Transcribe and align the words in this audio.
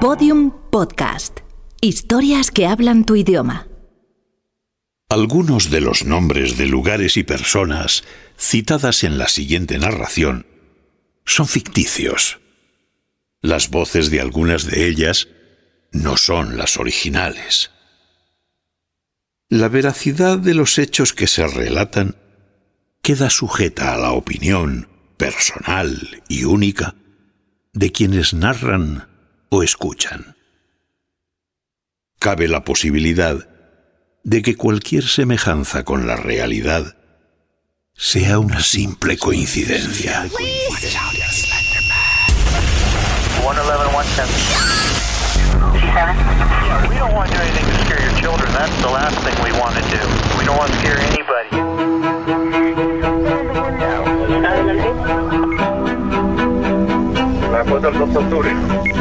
Podium 0.00 0.50
Podcast. 0.70 1.40
Historias 1.82 2.50
que 2.50 2.66
hablan 2.66 3.04
tu 3.04 3.16
idioma. 3.16 3.68
Algunos 5.10 5.68
de 5.68 5.82
los 5.82 6.06
nombres 6.06 6.56
de 6.56 6.64
lugares 6.64 7.18
y 7.18 7.22
personas 7.22 8.04
citadas 8.38 9.04
en 9.04 9.18
la 9.18 9.28
siguiente 9.28 9.78
narración 9.78 10.46
son 11.26 11.46
ficticios. 11.46 12.40
Las 13.42 13.68
voces 13.68 14.10
de 14.10 14.22
algunas 14.22 14.64
de 14.64 14.88
ellas 14.88 15.28
no 15.92 16.16
son 16.16 16.56
las 16.56 16.78
originales. 16.78 17.70
La 19.50 19.68
veracidad 19.68 20.38
de 20.38 20.54
los 20.54 20.78
hechos 20.78 21.12
que 21.12 21.26
se 21.26 21.46
relatan 21.46 22.16
queda 23.02 23.28
sujeta 23.28 23.92
a 23.92 23.98
la 23.98 24.12
opinión 24.12 24.88
personal 25.18 26.22
y 26.26 26.44
única 26.44 26.94
de 27.74 27.92
quienes 27.92 28.32
narran 28.32 29.09
o 29.50 29.62
escuchan. 29.62 30.36
Cabe 32.18 32.48
la 32.48 32.64
posibilidad 32.64 33.48
de 34.22 34.42
que 34.42 34.56
cualquier 34.56 35.04
semejanza 35.04 35.84
con 35.84 36.06
la 36.06 36.16
realidad 36.16 36.96
sea 37.94 38.38
una 38.38 38.60
simple 38.60 39.18
coincidencia. 39.18 40.26
We 46.88 46.96
don't 46.96 47.14
want 58.00 58.14
to 58.14 58.90
do 58.90 58.99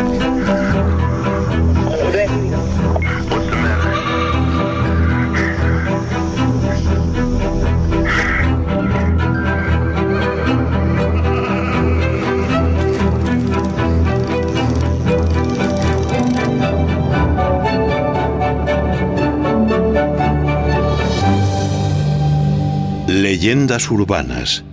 Leyendas 23.50 23.90
urbanas. 23.90 24.64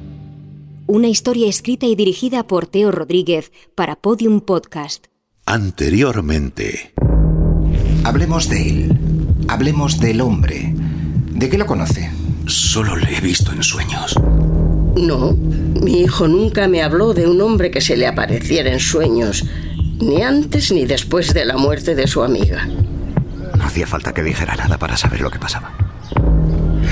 Una 0.87 1.09
historia 1.09 1.49
escrita 1.49 1.87
y 1.87 1.97
dirigida 1.97 2.47
por 2.47 2.67
Teo 2.67 2.91
Rodríguez 2.91 3.51
para 3.75 3.97
Podium 3.97 4.43
Podcast. 4.43 5.07
Anteriormente. 5.47 6.93
Hablemos 8.05 8.51
de 8.51 8.69
él. 8.69 8.99
Hablemos 9.49 9.99
del 9.99 10.21
hombre. 10.21 10.75
¿De 10.77 11.49
qué 11.49 11.57
lo 11.57 11.65
conoce? 11.65 12.11
Solo 12.45 12.97
le 12.97 13.17
he 13.17 13.21
visto 13.23 13.51
en 13.51 13.63
sueños. 13.63 14.15
No, 14.95 15.33
mi 15.33 16.03
hijo 16.03 16.29
nunca 16.29 16.69
me 16.69 16.83
habló 16.83 17.15
de 17.15 17.27
un 17.27 17.41
hombre 17.41 17.71
que 17.71 17.81
se 17.81 17.97
le 17.97 18.07
apareciera 18.07 18.71
en 18.71 18.81
sueños, 18.81 19.47
ni 20.03 20.21
antes 20.21 20.71
ni 20.71 20.85
después 20.85 21.33
de 21.33 21.47
la 21.47 21.57
muerte 21.57 21.95
de 21.95 22.07
su 22.07 22.23
amiga. 22.23 22.67
No 23.57 23.65
hacía 23.65 23.87
falta 23.87 24.13
que 24.13 24.23
dijera 24.23 24.55
nada 24.55 24.77
para 24.77 24.99
saber 24.99 25.23
lo 25.23 25.31
que 25.31 25.39
pasaba. 25.39 25.73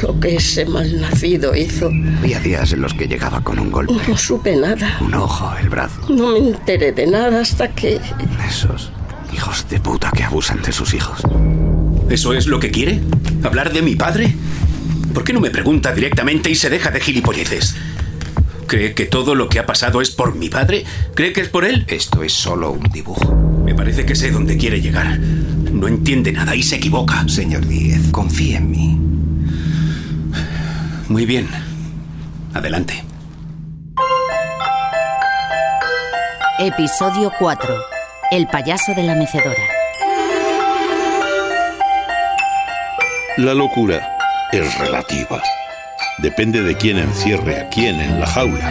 Lo 0.02 0.18
que 0.20 0.36
ese 0.36 0.64
malnacido 0.66 1.54
hizo, 1.54 1.90
Había 2.18 2.40
días 2.40 2.72
en 2.72 2.82
los 2.82 2.94
que 2.94 3.06
llegaba 3.06 3.40
con 3.42 3.58
un 3.58 3.70
golpe, 3.70 3.94
no 4.08 4.16
supe 4.16 4.56
nada. 4.56 4.98
un 5.00 5.14
ojo, 5.14 5.50
el 5.60 5.68
brazo. 5.68 6.00
No 6.08 6.28
me 6.28 6.38
enteré 6.38 6.92
de 6.92 7.06
nada 7.06 7.40
hasta 7.40 7.68
que... 7.68 8.00
Esos 8.48 8.90
hijos 9.32 9.66
de 9.68 9.80
puta 9.80 10.10
que 10.10 10.22
abusan 10.24 10.62
de 10.62 10.72
sus 10.72 10.94
hijos. 10.94 11.20
¿Eso 12.10 12.32
es 12.34 12.46
lo 12.46 12.60
que 12.60 12.70
quiere? 12.70 13.00
¿Hablar 13.42 13.72
de 13.72 13.82
mi 13.82 13.96
padre? 13.96 14.34
¿Por 15.12 15.24
qué 15.24 15.32
no 15.32 15.40
me 15.40 15.50
pregunta 15.50 15.92
directamente 15.92 16.50
y 16.50 16.54
se 16.54 16.70
deja 16.70 16.90
de 16.90 17.00
gilipolleces? 17.00 17.74
¿Cree 18.66 18.94
que 18.94 19.06
todo 19.06 19.34
lo 19.34 19.48
que 19.48 19.58
ha 19.58 19.66
pasado 19.66 20.00
es 20.00 20.10
por 20.10 20.34
mi 20.34 20.48
padre? 20.48 20.84
¿Cree 21.14 21.32
que 21.32 21.40
es 21.40 21.48
por 21.48 21.64
él? 21.64 21.84
Esto 21.88 22.22
es 22.22 22.32
solo 22.32 22.72
un 22.72 22.84
dibujo. 22.90 23.34
Me 23.64 23.74
parece 23.74 24.04
que 24.04 24.14
sé 24.14 24.30
dónde 24.30 24.56
quiere 24.56 24.80
llegar. 24.80 25.18
No 25.18 25.88
entiende 25.88 26.32
nada 26.32 26.54
y 26.54 26.62
se 26.62 26.76
equivoca. 26.76 27.24
Señor 27.28 27.66
Díez, 27.66 28.10
confíe 28.10 28.56
en 28.56 28.70
mí. 28.70 28.98
Muy 31.14 31.26
bien. 31.26 31.48
Adelante. 32.54 33.04
Episodio 36.58 37.30
4. 37.38 37.76
El 38.32 38.48
payaso 38.48 38.94
de 38.96 39.04
la 39.04 39.14
mecedora. 39.14 39.62
La 43.36 43.54
locura 43.54 44.16
es 44.50 44.76
relativa. 44.76 45.40
Depende 46.18 46.62
de 46.62 46.76
quién 46.76 46.98
encierre 46.98 47.60
a 47.60 47.68
quién 47.68 48.00
en 48.00 48.18
la 48.18 48.26
jaula. 48.26 48.68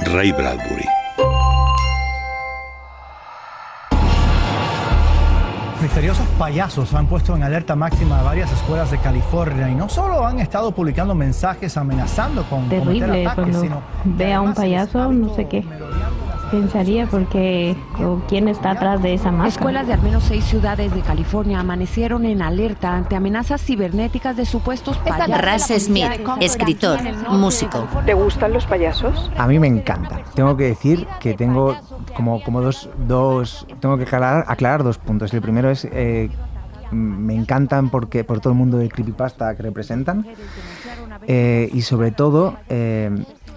Ray 0.00 0.32
Bradbury. 0.32 0.83
Misteriosos 5.84 6.26
payasos 6.38 6.94
han 6.94 7.06
puesto 7.06 7.36
en 7.36 7.42
alerta 7.42 7.76
máxima 7.76 8.20
a 8.20 8.22
varias 8.22 8.50
escuelas 8.50 8.90
de 8.90 8.96
California 8.96 9.68
y 9.68 9.74
no 9.74 9.90
solo 9.90 10.24
han 10.24 10.40
estado 10.40 10.72
publicando 10.72 11.14
mensajes 11.14 11.76
amenazando 11.76 12.42
con 12.44 12.70
cometer 12.70 13.10
ataques, 13.10 13.34
cuando 13.34 13.60
sino 13.60 13.82
ve 14.04 14.32
a 14.32 14.40
un 14.40 14.54
payaso, 14.54 15.12
no 15.12 15.34
sé 15.34 15.46
qué. 15.46 15.62
Pensaría 16.50 17.06
porque 17.06 17.76
o 18.00 18.20
quién 18.28 18.48
está 18.48 18.72
atrás 18.72 19.02
de 19.02 19.14
esa 19.14 19.30
máscara. 19.30 19.48
Escuelas 19.48 19.86
de 19.86 19.94
al 19.94 20.02
menos 20.02 20.22
seis 20.24 20.44
ciudades 20.44 20.94
de 20.94 21.00
California 21.00 21.60
amanecieron 21.60 22.24
en 22.26 22.42
alerta 22.42 22.94
ante 22.94 23.16
amenazas 23.16 23.60
cibernéticas 23.60 24.36
de 24.36 24.46
supuestos 24.46 24.96
payasos. 24.98 25.40
Ras 25.40 25.72
Smith, 25.78 26.10
escritor, 26.40 27.00
músico. 27.30 27.88
¿Te 28.06 28.14
gustan 28.14 28.52
los 28.52 28.66
payasos? 28.66 29.30
A 29.36 29.46
mí 29.46 29.58
me 29.58 29.66
encanta. 29.66 30.20
Tengo 30.34 30.56
que 30.56 30.64
decir 30.64 31.06
que 31.20 31.34
tengo 31.34 31.76
como, 32.16 32.42
como 32.42 32.60
dos, 32.60 32.88
dos... 33.08 33.66
Tengo 33.80 33.96
que 33.96 34.04
aclarar, 34.04 34.44
aclarar 34.46 34.84
dos 34.84 34.98
puntos. 34.98 35.34
El 35.34 35.40
primero 35.40 35.70
es... 35.70 35.84
eh, 35.90 36.30
me 36.90 37.34
encantan 37.34 37.88
porque 37.88 38.22
por 38.22 38.38
todo 38.40 38.52
el 38.52 38.58
mundo 38.58 38.78
del 38.78 38.92
creepypasta 38.92 39.56
que 39.56 39.62
representan. 39.62 40.26
Eh, 41.26 41.68
y 41.72 41.82
sobre 41.82 42.12
todo, 42.12 42.56
eh, 42.68 43.10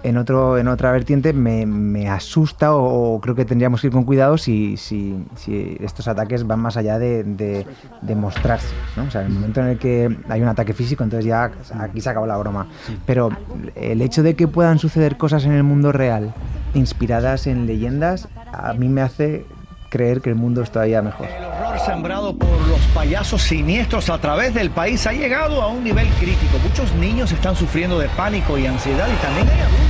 en, 0.08 0.16
otro, 0.16 0.58
en 0.58 0.68
otra 0.68 0.92
vertiente, 0.92 1.32
me, 1.32 1.66
me 1.66 2.08
asusta 2.08 2.74
o, 2.74 3.14
o 3.14 3.20
creo 3.20 3.34
que 3.34 3.44
tendríamos 3.44 3.80
que 3.80 3.88
ir 3.88 3.92
con 3.92 4.04
cuidado 4.04 4.38
si, 4.38 4.76
si, 4.76 5.24
si 5.36 5.76
estos 5.80 6.08
ataques 6.08 6.46
van 6.46 6.60
más 6.60 6.76
allá 6.76 6.98
de, 6.98 7.24
de, 7.24 7.66
de 8.02 8.14
mostrarse. 8.14 8.74
¿no? 8.96 9.04
O 9.04 9.10
sea, 9.10 9.22
en 9.22 9.28
el 9.28 9.32
momento 9.34 9.60
en 9.60 9.66
el 9.68 9.78
que 9.78 10.16
hay 10.28 10.42
un 10.42 10.48
ataque 10.48 10.72
físico, 10.72 11.04
entonces 11.04 11.26
ya 11.26 11.50
aquí 11.78 12.00
se 12.00 12.10
acabó 12.10 12.26
la 12.26 12.36
broma. 12.36 12.66
Pero 13.06 13.30
el 13.74 14.02
hecho 14.02 14.22
de 14.22 14.34
que 14.34 14.48
puedan 14.48 14.78
suceder 14.78 15.16
cosas 15.16 15.44
en 15.44 15.52
el 15.52 15.62
mundo 15.62 15.92
real 15.92 16.34
inspiradas 16.74 17.46
en 17.46 17.66
leyendas, 17.66 18.28
a 18.52 18.72
mí 18.74 18.88
me 18.88 19.00
hace 19.00 19.44
creer 19.88 20.20
que 20.20 20.30
el 20.30 20.36
mundo 20.36 20.62
es 20.62 20.70
todavía 20.70 21.00
mejor. 21.02 21.26
El 21.26 21.44
horror 21.44 21.78
sembrado 21.80 22.36
por 22.36 22.60
los 22.68 22.80
payasos 22.94 23.42
siniestros 23.42 24.10
a 24.10 24.18
través 24.18 24.52
del 24.54 24.70
país 24.70 25.06
ha 25.06 25.12
llegado 25.12 25.62
a 25.62 25.68
un 25.68 25.82
nivel 25.82 26.06
crítico. 26.20 26.58
Muchos 26.62 26.94
niños 26.96 27.32
están 27.32 27.56
sufriendo 27.56 27.98
de 27.98 28.08
pánico 28.10 28.58
y 28.58 28.66
ansiedad 28.66 29.06
y 29.08 29.16
también 29.24 29.48
hay 29.48 29.60
adultos 29.60 29.87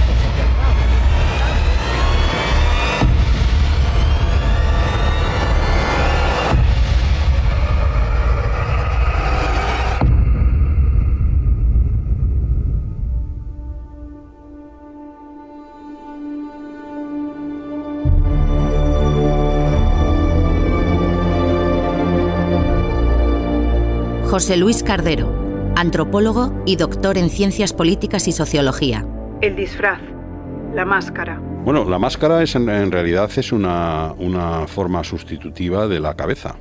José 24.38 24.56
Luis 24.56 24.84
Cardero, 24.84 25.72
antropólogo 25.74 26.62
y 26.64 26.76
doctor 26.76 27.18
en 27.18 27.28
ciencias 27.28 27.72
políticas 27.72 28.28
y 28.28 28.30
sociología. 28.30 29.04
El 29.40 29.56
disfraz, 29.56 29.98
la 30.76 30.84
máscara. 30.84 31.40
Bueno, 31.64 31.84
la 31.84 31.98
máscara 31.98 32.40
es 32.40 32.54
en, 32.54 32.68
en 32.68 32.92
realidad 32.92 33.28
es 33.34 33.50
una, 33.50 34.14
una 34.16 34.68
forma 34.68 35.02
sustitutiva 35.02 35.88
de 35.88 35.98
la 35.98 36.14
cabeza. 36.14 36.54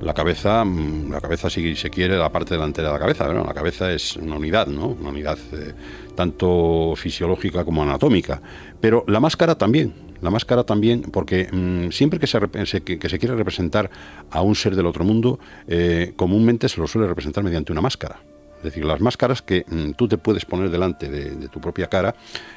La 0.00 0.14
cabeza, 0.14 0.64
mm, 0.64 1.10
la 1.10 1.20
cabeza 1.20 1.50
si 1.50 1.74
se 1.74 1.90
quiere, 1.90 2.16
la 2.16 2.30
parte 2.30 2.54
delantera 2.54 2.90
de 2.90 2.94
la 2.94 3.00
cabeza, 3.00 3.26
¿no? 3.32 3.42
la 3.42 3.54
cabeza 3.54 3.90
es 3.90 4.14
una 4.14 4.36
unidad, 4.36 4.68
¿no? 4.68 4.86
Una 4.86 5.08
unidad 5.08 5.38
eh, 5.52 5.74
tanto 6.14 6.94
fisiológica 6.94 7.64
como 7.64 7.82
anatómica. 7.82 8.40
Pero 8.80 9.02
la 9.08 9.18
máscara 9.18 9.56
también, 9.56 9.92
la 10.24 10.30
máscara 10.30 10.64
también, 10.64 11.02
porque 11.02 11.48
mm, 11.52 11.90
siempre 11.90 12.18
que 12.18 12.26
se, 12.26 12.40
que, 12.82 13.08
se 13.08 13.18
quiere 13.18 13.36
representar 13.36 13.90
a 14.30 14.42
un 14.42 14.54
ser 14.54 14.74
del 14.74 14.86
otro 14.86 15.04
mundo, 15.04 15.38
eh, 15.68 16.14
comúnmente 16.16 16.68
se 16.68 16.80
lo 16.80 16.86
suele 16.86 17.06
representar 17.06 17.44
mediante 17.44 17.70
una 17.70 17.80
máscara. 17.80 18.20
Es 18.56 18.64
decir, 18.64 18.84
las 18.86 19.00
máscaras 19.00 19.42
que 19.42 19.66
mm, 19.68 19.90
tú 19.92 20.08
te 20.08 20.16
puedes 20.16 20.46
poner 20.46 20.70
delante 20.70 21.10
de, 21.10 21.48
tu 21.48 21.60
propia 21.60 21.86
cara 21.86 22.14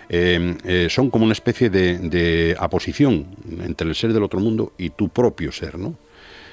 eh, 0.08 0.56
eh, 0.64 0.88
son 0.90 1.10
como 1.10 1.26
una 1.26 1.34
especie 1.34 1.70
de, 1.70 1.98
de, 2.00 2.56
aposición 2.58 3.28
entre 3.62 3.90
el 3.90 3.94
ser 3.94 4.14
del 4.14 4.24
otro 4.24 4.40
mundo 4.40 4.72
y 4.78 4.92
tu 4.92 5.10
propio 5.10 5.52
ser, 5.52 5.78
¿no? 5.78 5.96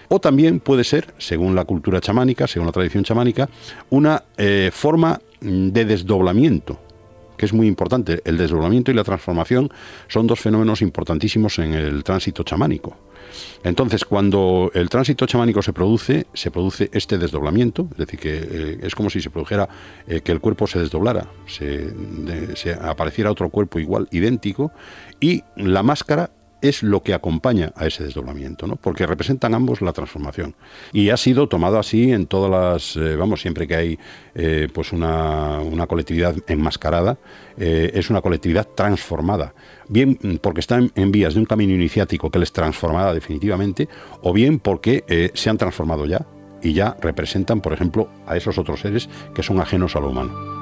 O 0.08 0.20
también 0.20 0.61
puede 0.61 0.84
ser, 0.84 1.14
según 1.19 1.55
la 1.55 1.64
cultura 1.64 2.00
chamánica, 2.00 2.46
según 2.46 2.66
la 2.66 2.72
tradición 2.72 3.05
chamánica, 3.05 3.49
una 3.90 4.25
eh, 4.37 4.70
forma 4.72 5.20
de 5.40 5.84
desdoblamiento, 5.84 6.81
que 7.37 7.47
es 7.47 7.53
muy 7.53 7.67
importante. 7.67 8.23
El 8.25 8.37
desdoblamiento 8.37 8.91
y 8.91 8.95
la 8.95 9.05
transformación 9.05 9.71
son 10.09 10.27
dos 10.27 10.41
fenómenos 10.41 10.83
importantísimos 10.83 11.59
en 11.59 11.75
el 11.75 12.05
tránsito 12.05 12.43
chamánico. 12.43 12.97
Entonces, 13.63 14.05
cuando 14.05 14.71
el 14.75 14.89
tránsito 14.89 15.27
chamánico 15.27 15.63
se 15.63 15.73
produce, 15.73 16.27
se 16.35 16.51
produce 16.51 16.91
este 16.93 17.19
desdoblamiento, 17.19 17.89
es 17.93 17.99
decir, 17.99 18.21
que 18.21 18.35
eh, 18.39 18.79
es 18.83 18.95
como 18.95 19.11
si 19.11 19.21
se 19.21 19.31
produjera 19.31 19.69
eh, 20.07 20.21
que 20.21 20.33
el 20.33 20.41
cuerpo 20.41 20.67
se 20.67 20.79
desdoblara, 20.79 21.29
se, 21.47 21.93
se 22.55 22.75
apareciera 22.75 23.31
otro 23.31 23.49
cuerpo 23.49 23.79
igual, 23.79 24.09
idéntico, 24.11 24.73
y 25.21 25.43
la 25.57 25.83
máscara 25.83 26.31
es 26.64 26.82
lo 26.82 27.02
que 27.02 27.12
acompaña 27.12 27.75
a 27.76 27.87
ese 27.87 28.05
desdoblamiento, 28.05 28.66
¿no? 28.66 28.76
porque 28.76 29.06
representan 29.06 29.52
ambos 29.55 29.82
la 29.82 29.93
transformación. 29.93 30.55
Y 30.94 31.11
ha 31.11 31.19
sido 31.19 31.46
tomado 31.46 31.78
así 31.78 32.11
en 32.11 32.26
todas 32.26 32.50
las, 32.50 32.96
eh, 32.96 33.16
vamos, 33.16 33.43
siempre 33.43 33.69
que 33.69 33.76
hay 33.76 33.99
eh, 34.34 34.69
pues 34.72 34.93
una, 34.93 35.61
colectividad 35.87 36.34
enmascarada, 36.49 37.19
eh, 37.58 37.90
es 37.93 38.08
una 38.08 38.22
colectividad 38.22 38.66
transformada. 38.75 39.52
Bien 39.88 40.19
porque 40.40 40.61
están 40.61 40.90
en 40.94 41.12
vías 41.12 41.34
de 41.34 41.40
un 41.40 41.46
camino 41.46 41.75
iniciático 41.75 42.31
que 42.31 42.38
les 42.38 42.50
transformará 42.50 43.12
definitivamente, 43.12 43.87
o 44.22 44.32
bien 44.32 44.58
porque 44.58 45.31
se 45.34 45.50
han 45.50 45.58
transformado 45.58 46.06
ya 46.06 46.26
y 46.62 46.72
ya 46.72 46.96
representan, 46.99 47.61
por 47.61 47.75
ejemplo, 47.75 48.08
a 48.26 48.38
esos 48.38 48.56
otros 48.56 48.81
seres 48.81 49.11
que 49.34 49.43
son 49.43 49.61
ajenos 49.61 49.94
a 49.96 50.00
lo 50.00 50.08
humano. 50.08 50.54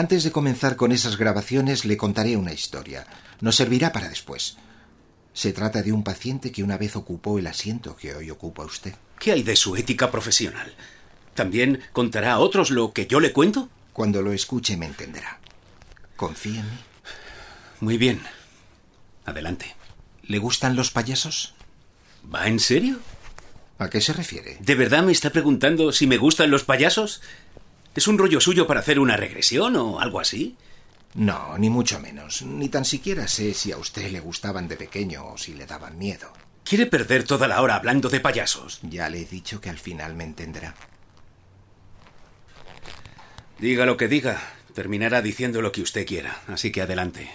Antes 0.00 0.24
de 0.24 0.32
comenzar 0.32 0.76
con 0.76 0.92
esas 0.92 1.18
grabaciones 1.18 1.84
le 1.84 1.98
contaré 1.98 2.34
una 2.38 2.54
historia. 2.54 3.06
Nos 3.42 3.56
servirá 3.56 3.92
para 3.92 4.08
después. 4.08 4.56
Se 5.34 5.52
trata 5.52 5.82
de 5.82 5.92
un 5.92 6.04
paciente 6.04 6.52
que 6.52 6.62
una 6.62 6.78
vez 6.78 6.96
ocupó 6.96 7.38
el 7.38 7.46
asiento 7.46 7.96
que 7.96 8.14
hoy 8.14 8.30
ocupa 8.30 8.64
usted. 8.64 8.94
¿Qué 9.18 9.32
hay 9.32 9.42
de 9.42 9.56
su 9.56 9.76
ética 9.76 10.10
profesional? 10.10 10.74
¿También 11.34 11.82
contará 11.92 12.32
a 12.32 12.38
otros 12.38 12.70
lo 12.70 12.94
que 12.94 13.06
yo 13.06 13.20
le 13.20 13.34
cuento? 13.34 13.68
Cuando 13.92 14.22
lo 14.22 14.32
escuche 14.32 14.74
me 14.78 14.86
entenderá. 14.86 15.38
Confía 16.16 16.60
en 16.60 16.70
mí. 16.70 16.78
Muy 17.80 17.98
bien. 17.98 18.22
Adelante. 19.26 19.76
¿Le 20.22 20.38
gustan 20.38 20.76
los 20.76 20.90
payasos? 20.90 21.52
¿Va 22.34 22.48
en 22.48 22.58
serio? 22.58 23.00
¿A 23.78 23.90
qué 23.90 24.00
se 24.00 24.14
refiere? 24.14 24.56
¿De 24.60 24.74
verdad 24.76 25.02
me 25.02 25.12
está 25.12 25.28
preguntando 25.28 25.92
si 25.92 26.06
me 26.06 26.16
gustan 26.16 26.50
los 26.50 26.64
payasos? 26.64 27.20
¿Es 28.00 28.08
un 28.08 28.16
rollo 28.16 28.40
suyo 28.40 28.66
para 28.66 28.80
hacer 28.80 28.98
una 28.98 29.18
regresión 29.18 29.76
o 29.76 30.00
algo 30.00 30.20
así? 30.20 30.56
No, 31.12 31.58
ni 31.58 31.68
mucho 31.68 32.00
menos. 32.00 32.40
Ni 32.40 32.70
tan 32.70 32.86
siquiera 32.86 33.28
sé 33.28 33.52
si 33.52 33.72
a 33.72 33.76
usted 33.76 34.10
le 34.10 34.20
gustaban 34.20 34.68
de 34.68 34.78
pequeño 34.78 35.26
o 35.26 35.36
si 35.36 35.52
le 35.52 35.66
daban 35.66 35.98
miedo. 35.98 36.32
¿Quiere 36.64 36.86
perder 36.86 37.24
toda 37.24 37.46
la 37.46 37.60
hora 37.60 37.74
hablando 37.74 38.08
de 38.08 38.20
payasos? 38.20 38.80
Ya 38.84 39.10
le 39.10 39.20
he 39.20 39.24
dicho 39.26 39.60
que 39.60 39.68
al 39.68 39.78
final 39.78 40.14
me 40.14 40.24
entenderá. 40.24 40.74
Diga 43.58 43.84
lo 43.84 43.98
que 43.98 44.08
diga, 44.08 44.40
terminará 44.72 45.20
diciendo 45.20 45.60
lo 45.60 45.70
que 45.70 45.82
usted 45.82 46.06
quiera, 46.06 46.40
así 46.46 46.72
que 46.72 46.80
adelante. 46.80 47.30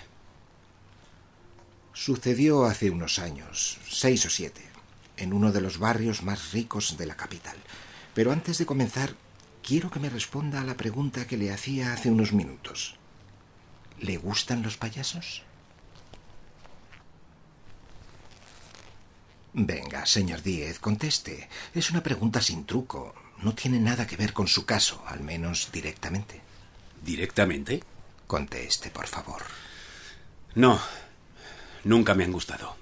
Sucedió 1.94 2.66
hace 2.66 2.90
unos 2.90 3.20
años, 3.20 3.78
seis 3.88 4.26
o 4.26 4.32
siete, 4.32 4.64
en 5.18 5.32
uno 5.32 5.52
de 5.52 5.62
los 5.62 5.78
barrios 5.78 6.24
más 6.24 6.54
ricos 6.54 6.98
de 6.98 7.06
la 7.06 7.16
capital. 7.16 7.58
Pero 8.16 8.32
antes 8.32 8.58
de 8.58 8.66
comenzar, 8.66 9.14
quiero 9.66 9.90
que 9.90 10.00
me 10.00 10.10
responda 10.10 10.62
a 10.62 10.64
la 10.64 10.78
pregunta 10.78 11.26
que 11.26 11.38
le 11.38 11.52
hacía 11.52 11.92
hace 11.92 12.12
unos 12.12 12.34
minutos. 12.34 12.96
¿Le 14.00 14.18
gustan 14.18 14.62
los 14.62 14.78
payasos? 14.78 15.42
Venga, 19.54 20.06
señor 20.06 20.44
Díez, 20.44 20.80
conteste. 20.80 21.50
Es 21.74 21.90
una 21.90 22.04
pregunta 22.04 22.42
sin 22.42 22.66
truco. 22.66 23.16
No 23.42 23.56
tiene 23.56 23.80
nada 23.80 24.06
que 24.06 24.18
ver 24.18 24.34
con 24.34 24.48
su 24.48 24.66
caso, 24.66 25.04
al 25.08 25.22
menos 25.22 25.72
directamente. 25.72 26.42
¿Directamente? 27.04 27.82
Conteste, 28.28 28.90
por 28.92 29.08
favor. 29.08 29.44
No, 30.54 30.80
nunca 31.84 32.14
me 32.14 32.26
han 32.26 32.32
gustado. 32.32 32.76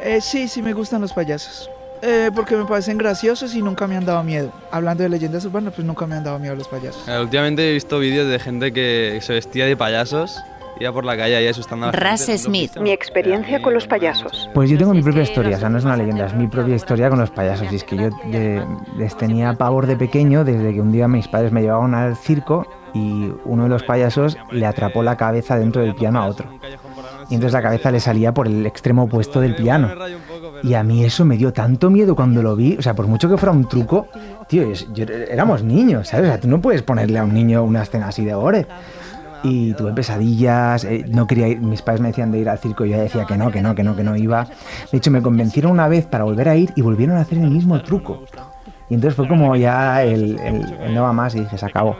Eh, 0.00 0.20
sí, 0.20 0.48
sí 0.48 0.62
me 0.62 0.72
gustan 0.72 1.00
los 1.00 1.12
payasos. 1.12 1.70
Eh, 2.02 2.30
porque 2.34 2.56
me 2.56 2.64
parecen 2.64 2.98
graciosos 2.98 3.54
y 3.54 3.62
nunca 3.62 3.86
me 3.86 3.96
han 3.96 4.04
dado 4.04 4.24
miedo. 4.24 4.52
Hablando 4.72 5.04
de 5.04 5.08
leyendas 5.08 5.44
urbanas, 5.44 5.72
pues 5.72 5.86
nunca 5.86 6.04
me 6.06 6.16
han 6.16 6.24
dado 6.24 6.38
miedo 6.38 6.56
los 6.56 6.66
payasos. 6.66 7.06
Eh, 7.06 7.18
últimamente 7.20 7.70
he 7.70 7.72
visto 7.72 7.98
vídeos 8.00 8.28
de 8.28 8.38
gente 8.40 8.72
que 8.72 9.20
se 9.22 9.32
vestía 9.34 9.66
de 9.66 9.76
payasos 9.76 10.42
iba 10.80 10.92
por 10.92 11.04
la 11.04 11.16
calle 11.16 11.36
ahí 11.36 11.46
asustando 11.46 11.86
a 11.86 11.92
la 11.92 11.92
Ras 11.92 12.26
Smith. 12.36 12.76
Mi 12.78 12.90
experiencia 12.90 13.62
con 13.62 13.74
los 13.74 13.86
payasos. 13.86 14.50
Pues 14.54 14.70
yo 14.70 14.78
tengo 14.78 14.92
mi 14.92 15.02
propia 15.02 15.22
historia, 15.22 15.56
o 15.56 15.60
sea, 15.60 15.68
no 15.68 15.78
es 15.78 15.84
una 15.84 15.96
leyenda, 15.96 16.26
es 16.26 16.34
mi 16.34 16.48
propia 16.48 16.74
historia 16.74 17.08
con 17.08 17.18
los 17.18 17.30
payasos. 17.30 17.72
Y 17.72 17.76
es 17.76 17.84
que 17.84 17.96
yo 17.96 18.10
les 18.96 19.16
tenía 19.16 19.52
pavor 19.54 19.86
de 19.86 19.96
pequeño 19.96 20.44
desde 20.44 20.72
que 20.72 20.80
un 20.80 20.92
día 20.92 21.08
mis 21.08 21.28
padres 21.28 21.52
me 21.52 21.62
llevaban 21.62 21.94
al 21.94 22.16
circo 22.16 22.66
y 22.94 23.32
uno 23.44 23.64
de 23.64 23.68
los 23.68 23.82
payasos 23.84 24.36
le 24.50 24.66
atrapó 24.66 25.02
la 25.02 25.16
cabeza 25.16 25.58
dentro 25.58 25.82
del 25.82 25.94
piano 25.94 26.20
a 26.20 26.26
otro. 26.26 26.48
Y 27.30 27.34
entonces 27.34 27.52
la 27.52 27.62
cabeza 27.62 27.90
le 27.90 28.00
salía 28.00 28.34
por 28.34 28.46
el 28.46 28.66
extremo 28.66 29.04
opuesto 29.04 29.40
del 29.40 29.54
piano. 29.54 29.90
Y 30.62 30.74
a 30.74 30.82
mí 30.82 31.04
eso 31.04 31.24
me 31.24 31.36
dio 31.36 31.52
tanto 31.52 31.90
miedo 31.90 32.14
cuando 32.14 32.42
lo 32.42 32.54
vi. 32.54 32.76
O 32.78 32.82
sea, 32.82 32.94
por 32.94 33.06
mucho 33.06 33.28
que 33.28 33.36
fuera 33.36 33.52
un 33.52 33.68
truco, 33.68 34.08
tío, 34.46 34.64
éramos 35.30 35.62
niños, 35.62 36.08
¿sabes? 36.08 36.26
O 36.26 36.28
sea, 36.28 36.40
tú 36.40 36.48
no 36.48 36.60
puedes 36.60 36.82
ponerle 36.82 37.18
a 37.18 37.24
un 37.24 37.34
niño 37.34 37.64
una 37.64 37.82
escena 37.82 38.08
así 38.08 38.24
de 38.24 38.34
gore. 38.34 38.66
Y 39.44 39.74
tuve 39.74 39.92
pesadillas, 39.92 40.84
eh, 40.84 41.04
no 41.08 41.26
quería 41.26 41.48
ir, 41.48 41.60
mis 41.60 41.82
padres 41.82 42.00
me 42.00 42.08
decían 42.08 42.30
de 42.30 42.38
ir 42.38 42.48
al 42.48 42.58
circo 42.58 42.84
yo 42.84 42.96
decía 42.96 43.24
que 43.24 43.36
no, 43.36 43.50
que 43.50 43.60
no, 43.60 43.74
que 43.74 43.82
no, 43.82 43.96
que 43.96 44.04
no 44.04 44.16
iba. 44.16 44.46
De 44.92 44.98
hecho, 44.98 45.10
me 45.10 45.20
convencieron 45.20 45.72
una 45.72 45.88
vez 45.88 46.06
para 46.06 46.22
volver 46.22 46.48
a 46.48 46.54
ir 46.54 46.72
y 46.76 46.82
volvieron 46.82 47.16
a 47.16 47.22
hacer 47.22 47.38
el 47.38 47.50
mismo 47.50 47.82
truco. 47.82 48.22
Y 48.88 48.94
entonces 48.94 49.16
fue 49.16 49.26
como 49.26 49.56
ya 49.56 50.04
el, 50.04 50.38
el 50.38 50.94
no 50.94 51.02
va 51.02 51.12
más 51.12 51.34
y 51.34 51.40
dije, 51.40 51.58
se 51.58 51.66
acabó. 51.66 51.96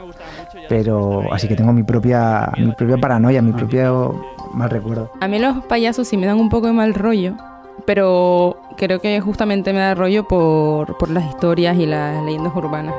Pero 0.69 1.33
así 1.33 1.49
que 1.49 1.55
tengo 1.55 1.73
mi 1.73 1.83
propia, 1.83 2.49
mi 2.57 2.71
propia 2.71 2.97
paranoia, 2.97 3.41
mi 3.41 3.51
propio 3.51 4.23
mal 4.53 4.69
recuerdo. 4.69 5.11
A 5.19 5.27
mí 5.27 5.39
los 5.39 5.65
payasos 5.65 6.07
sí 6.07 6.15
me 6.17 6.25
dan 6.25 6.39
un 6.39 6.49
poco 6.49 6.67
de 6.67 6.73
mal 6.73 6.93
rollo, 6.93 7.35
pero 7.85 8.57
creo 8.77 8.99
que 8.99 9.19
justamente 9.21 9.73
me 9.73 9.79
da 9.79 9.95
rollo 9.95 10.27
por, 10.27 10.97
por 10.97 11.09
las 11.09 11.29
historias 11.29 11.77
y 11.77 11.85
las 11.85 12.23
leyendas 12.23 12.55
urbanas. 12.55 12.95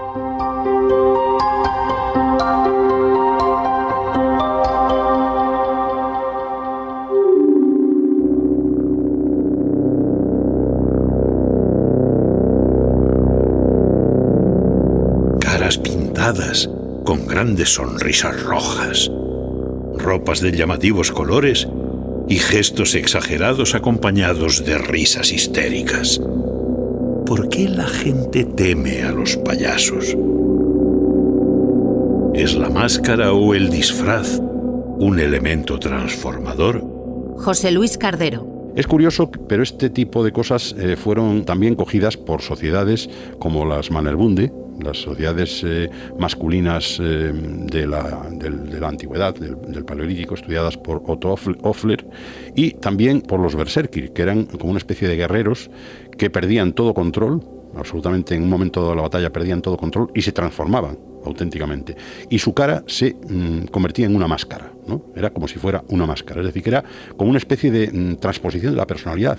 Caras 15.40 15.78
pintadas 15.78 16.68
con 17.04 17.26
grandes 17.26 17.74
sonrisas 17.74 18.42
rojas, 18.42 19.10
ropas 19.98 20.40
de 20.40 20.52
llamativos 20.52 21.10
colores 21.10 21.68
y 22.28 22.36
gestos 22.36 22.94
exagerados 22.94 23.74
acompañados 23.74 24.64
de 24.64 24.78
risas 24.78 25.32
histéricas. 25.32 26.20
¿Por 27.26 27.48
qué 27.48 27.68
la 27.68 27.86
gente 27.86 28.44
teme 28.44 29.02
a 29.02 29.12
los 29.12 29.36
payasos? 29.38 30.16
¿Es 32.34 32.54
la 32.54 32.68
máscara 32.68 33.32
o 33.32 33.54
el 33.54 33.70
disfraz 33.70 34.40
un 34.98 35.18
elemento 35.20 35.78
transformador? 35.78 36.84
José 37.38 37.70
Luis 37.70 37.96
Cardero. 37.96 38.72
Es 38.76 38.86
curioso, 38.86 39.30
pero 39.30 39.62
este 39.62 39.88
tipo 39.88 40.24
de 40.24 40.32
cosas 40.32 40.74
eh, 40.78 40.96
fueron 40.96 41.44
también 41.44 41.76
cogidas 41.76 42.16
por 42.16 42.42
sociedades 42.42 43.08
como 43.38 43.64
las 43.64 43.90
Mannerbunde, 43.90 44.52
las 44.82 44.98
sociedades 44.98 45.62
eh, 45.64 45.90
masculinas 46.18 46.98
eh, 47.00 47.32
de, 47.32 47.86
la, 47.86 48.26
antigüedad, 48.82 49.34
del, 49.34 49.84
paleolítico, 49.84 50.34
estudiadas 50.34 50.76
por 50.76 51.02
Otto 51.06 51.34
Offler, 51.62 52.06
y 52.54 52.72
también 52.72 53.20
por 53.20 53.40
los 53.40 53.54
berserkir, 53.54 54.12
que 54.12 54.22
eran 54.22 54.44
como 54.46 54.70
una 54.70 54.78
especie 54.78 55.08
de 55.08 55.16
guerreros 55.16 55.70
que 56.18 56.30
perdían 56.30 56.72
todo 56.72 56.94
control, 56.94 57.42
absolutamente 57.76 58.34
en 58.34 58.42
un 58.42 58.48
momento 58.48 58.88
de 58.88 58.96
la 58.96 59.02
batalla 59.02 59.32
perdían 59.32 59.62
todo 59.62 59.76
control 59.76 60.10
y 60.14 60.22
se 60.22 60.32
transformaban 60.32 61.13
auténticamente. 61.24 61.96
Y 62.30 62.38
su 62.38 62.52
cara 62.54 62.84
se 62.86 63.14
mm, 63.14 63.66
convertía 63.66 64.06
en 64.06 64.16
una 64.16 64.28
máscara, 64.28 64.72
¿no? 64.86 65.06
Era 65.14 65.30
como 65.30 65.48
si 65.48 65.58
fuera 65.58 65.82
una 65.88 66.06
máscara, 66.06 66.40
es 66.40 66.46
decir, 66.46 66.62
que 66.62 66.70
era 66.70 66.84
como 67.16 67.30
una 67.30 67.38
especie 67.38 67.70
de 67.70 67.90
mm, 67.90 68.16
transposición 68.16 68.72
de 68.72 68.78
la 68.78 68.86
personalidad. 68.86 69.38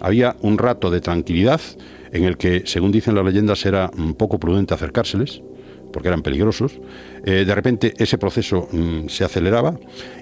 Había 0.00 0.36
un 0.42 0.58
rato 0.58 0.90
de 0.90 1.00
tranquilidad 1.00 1.60
en 2.12 2.24
el 2.24 2.36
que, 2.36 2.62
según 2.66 2.92
dicen 2.92 3.14
las 3.14 3.24
leyendas, 3.24 3.64
era 3.64 3.90
un 3.96 4.14
poco 4.14 4.38
prudente 4.38 4.74
acercárseles, 4.74 5.42
porque 5.92 6.08
eran 6.08 6.22
peligrosos, 6.22 6.80
eh, 7.24 7.44
de 7.44 7.54
repente 7.54 7.94
ese 7.98 8.18
proceso 8.18 8.68
mm, 8.72 9.08
se 9.08 9.24
aceleraba 9.24 9.78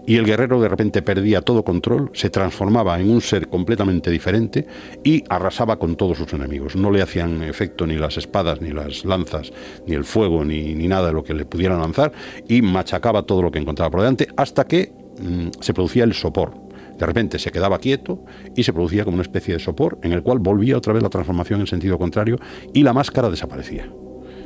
y 0.06 0.16
el 0.16 0.26
guerrero 0.26 0.60
de 0.60 0.68
repente 0.68 1.02
perdía 1.02 1.42
todo 1.42 1.64
control, 1.64 2.10
se 2.12 2.30
transformaba 2.30 2.98
en 3.00 3.10
un 3.10 3.20
ser 3.20 3.48
completamente 3.48 4.10
diferente 4.10 4.66
y 5.04 5.24
arrasaba 5.28 5.78
con 5.78 5.96
todos 5.96 6.18
sus 6.18 6.32
enemigos. 6.32 6.76
No 6.76 6.90
le 6.90 7.02
hacían 7.02 7.42
efecto 7.42 7.86
ni 7.86 7.96
las 7.96 8.16
espadas, 8.16 8.60
ni 8.60 8.70
las 8.70 9.04
lanzas, 9.04 9.52
ni 9.86 9.94
el 9.94 10.04
fuego, 10.04 10.44
ni, 10.44 10.74
ni 10.74 10.88
nada 10.88 11.08
de 11.08 11.12
lo 11.12 11.24
que 11.24 11.34
le 11.34 11.44
pudieran 11.44 11.80
lanzar 11.80 12.12
y 12.48 12.62
machacaba 12.62 13.22
todo 13.22 13.42
lo 13.42 13.50
que 13.50 13.58
encontraba 13.58 13.90
por 13.90 14.00
delante 14.00 14.28
hasta 14.36 14.64
que 14.64 14.92
mm, 15.20 15.48
se 15.60 15.74
producía 15.74 16.04
el 16.04 16.14
sopor. 16.14 16.54
De 16.98 17.06
repente 17.06 17.38
se 17.38 17.50
quedaba 17.50 17.78
quieto 17.78 18.22
y 18.54 18.62
se 18.62 18.74
producía 18.74 19.04
como 19.04 19.14
una 19.14 19.22
especie 19.22 19.54
de 19.54 19.60
sopor 19.60 19.98
en 20.02 20.12
el 20.12 20.22
cual 20.22 20.38
volvía 20.38 20.76
otra 20.76 20.92
vez 20.92 21.02
la 21.02 21.08
transformación 21.08 21.60
en 21.60 21.66
sentido 21.66 21.98
contrario 21.98 22.38
y 22.74 22.82
la 22.82 22.92
máscara 22.92 23.30
desaparecía. 23.30 23.90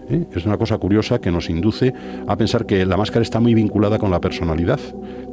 ¿Eh? 0.08 0.26
Es 0.32 0.44
una 0.46 0.58
cosa 0.58 0.78
curiosa 0.78 1.20
que 1.20 1.30
nos 1.30 1.50
induce 1.50 1.92
a 2.26 2.36
pensar 2.36 2.66
que 2.66 2.84
la 2.86 2.96
máscara 2.96 3.22
está 3.22 3.40
muy 3.40 3.54
vinculada 3.54 3.98
con 3.98 4.10
la 4.10 4.20
personalidad 4.20 4.80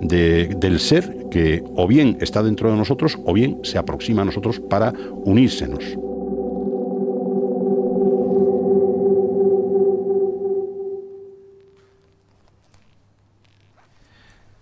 del 0.02 0.80
ser 0.80 1.28
que 1.30 1.64
o 1.76 1.88
bien 1.88 2.18
está 2.22 2.44
dentro 2.44 2.72
de 2.72 2.78
nosotros 2.78 3.18
o 3.26 3.34
bien 3.34 3.60
se 3.64 3.78
aproxima 3.78 4.24
a 4.24 4.26
nosotros 4.26 4.60
para 4.60 4.94
unírsenos. 5.26 5.84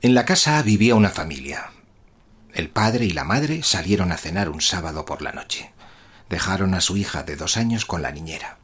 En 0.02 0.14
la 0.14 0.24
casa 0.24 0.62
vivía 0.64 0.96
una 0.96 1.10
familia. 1.10 1.72
El 2.54 2.70
padre 2.70 3.06
y 3.06 3.12
la 3.12 3.26
madre 3.26 3.64
salieron 3.64 4.12
a 4.12 4.18
cenar 4.18 4.50
un 4.50 4.62
sábado 4.62 5.06
por 5.06 5.22
la 5.22 5.34
noche. 5.34 5.72
Dejaron 6.30 6.74
a 6.74 6.82
su 6.82 6.96
hija 6.96 7.24
de 7.24 7.36
dos 7.36 7.58
años 7.58 7.86
con 7.86 8.02
la 8.02 8.12
niñera 8.12 8.59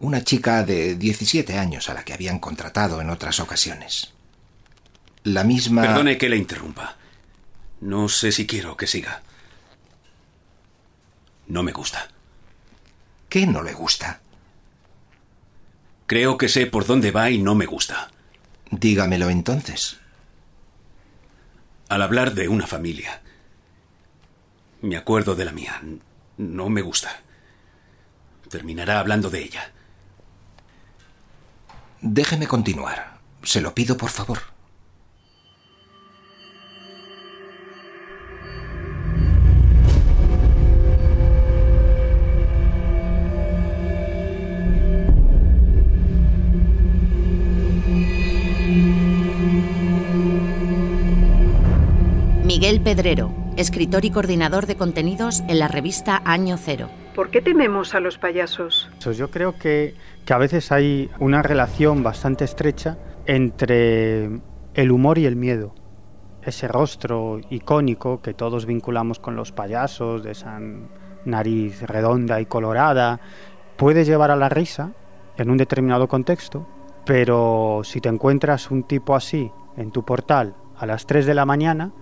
una 0.00 0.24
chica 0.24 0.64
de 0.64 0.96
17 0.96 1.58
años 1.58 1.88
a 1.88 1.94
la 1.94 2.04
que 2.04 2.14
habían 2.14 2.38
contratado 2.38 3.00
en 3.00 3.10
otras 3.10 3.38
ocasiones. 3.38 4.12
La 5.24 5.44
misma... 5.44 5.82
Perdone 5.82 6.16
que 6.16 6.30
le 6.30 6.36
interrumpa. 6.36 6.96
No 7.80 8.08
sé 8.08 8.32
si 8.32 8.46
quiero 8.46 8.76
que 8.76 8.86
siga. 8.86 9.22
No 11.46 11.62
me 11.62 11.72
gusta. 11.72 12.08
¿Qué 13.28 13.46
no 13.46 13.62
le 13.62 13.74
gusta? 13.74 14.20
Creo 16.06 16.38
que 16.38 16.48
sé 16.48 16.66
por 16.66 16.86
dónde 16.86 17.10
va 17.10 17.30
y 17.30 17.38
no 17.38 17.54
me 17.54 17.66
gusta. 17.66 18.10
Dígamelo 18.70 19.28
entonces. 19.28 19.98
Al 21.88 22.02
hablar 22.02 22.34
de 22.34 22.48
una 22.48 22.66
familia, 22.66 23.20
me 24.80 24.96
acuerdo 24.96 25.34
de 25.34 25.44
la 25.44 25.52
mía. 25.52 25.82
No 26.38 26.70
me 26.70 26.80
gusta. 26.80 27.20
Terminará 28.48 28.98
hablando 28.98 29.28
de 29.28 29.42
ella. 29.42 29.72
Déjeme 32.02 32.46
continuar. 32.46 33.18
Se 33.42 33.60
lo 33.60 33.74
pido, 33.74 33.96
por 33.98 34.08
favor. 34.08 34.38
Miguel 52.44 52.80
Pedrero, 52.80 53.32
escritor 53.56 54.04
y 54.04 54.10
coordinador 54.10 54.66
de 54.66 54.76
contenidos 54.76 55.40
en 55.48 55.58
la 55.58 55.68
revista 55.68 56.22
Año 56.24 56.56
Cero. 56.56 56.90
¿Por 57.14 57.30
qué 57.30 57.40
tememos 57.40 57.94
a 57.94 58.00
los 58.00 58.18
payasos? 58.18 58.88
Pues 59.02 59.18
yo 59.18 59.30
creo 59.30 59.58
que, 59.58 59.94
que 60.24 60.32
a 60.32 60.38
veces 60.38 60.70
hay 60.70 61.10
una 61.18 61.42
relación 61.42 62.02
bastante 62.02 62.44
estrecha 62.44 62.98
entre 63.26 64.40
el 64.74 64.90
humor 64.90 65.18
y 65.18 65.26
el 65.26 65.36
miedo. 65.36 65.74
Ese 66.42 66.68
rostro 66.68 67.40
icónico 67.50 68.22
que 68.22 68.32
todos 68.32 68.64
vinculamos 68.64 69.18
con 69.18 69.36
los 69.36 69.52
payasos, 69.52 70.22
de 70.22 70.30
esa 70.30 70.58
nariz 71.24 71.82
redonda 71.82 72.40
y 72.40 72.46
colorada, 72.46 73.20
puede 73.76 74.04
llevar 74.04 74.30
a 74.30 74.36
la 74.36 74.48
risa 74.48 74.92
en 75.36 75.50
un 75.50 75.56
determinado 75.56 76.08
contexto, 76.08 76.66
pero 77.04 77.80
si 77.82 78.00
te 78.00 78.08
encuentras 78.08 78.70
un 78.70 78.84
tipo 78.84 79.14
así 79.14 79.50
en 79.76 79.90
tu 79.90 80.04
portal 80.04 80.54
a 80.76 80.86
las 80.86 81.06
3 81.06 81.26
de 81.26 81.34
la 81.34 81.44
mañana, 81.44 81.92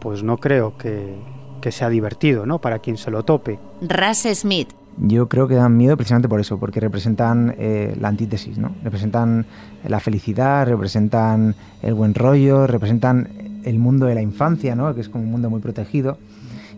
pues 0.00 0.22
no 0.22 0.38
creo 0.38 0.76
que, 0.78 1.18
que 1.60 1.72
sea 1.72 1.88
divertido, 1.88 2.46
¿no? 2.46 2.60
Para 2.60 2.78
quien 2.78 2.96
se 2.96 3.10
lo 3.10 3.22
tope. 3.22 3.58
Ras 3.80 4.26
Smith. 4.34 4.68
Yo 4.98 5.28
creo 5.28 5.48
que 5.48 5.54
dan 5.54 5.76
miedo 5.76 5.96
precisamente 5.96 6.28
por 6.28 6.40
eso, 6.40 6.58
porque 6.58 6.80
representan 6.80 7.54
eh, 7.58 7.96
la 7.98 8.08
antítesis, 8.08 8.58
¿no? 8.58 8.74
Representan 8.82 9.46
la 9.86 10.00
felicidad, 10.00 10.66
representan 10.66 11.54
el 11.82 11.94
buen 11.94 12.14
rollo, 12.14 12.66
representan 12.66 13.60
el 13.64 13.78
mundo 13.78 14.06
de 14.06 14.14
la 14.14 14.22
infancia, 14.22 14.74
¿no? 14.74 14.94
Que 14.94 15.00
es 15.00 15.08
como 15.08 15.24
un 15.24 15.30
mundo 15.30 15.48
muy 15.48 15.60
protegido. 15.60 16.18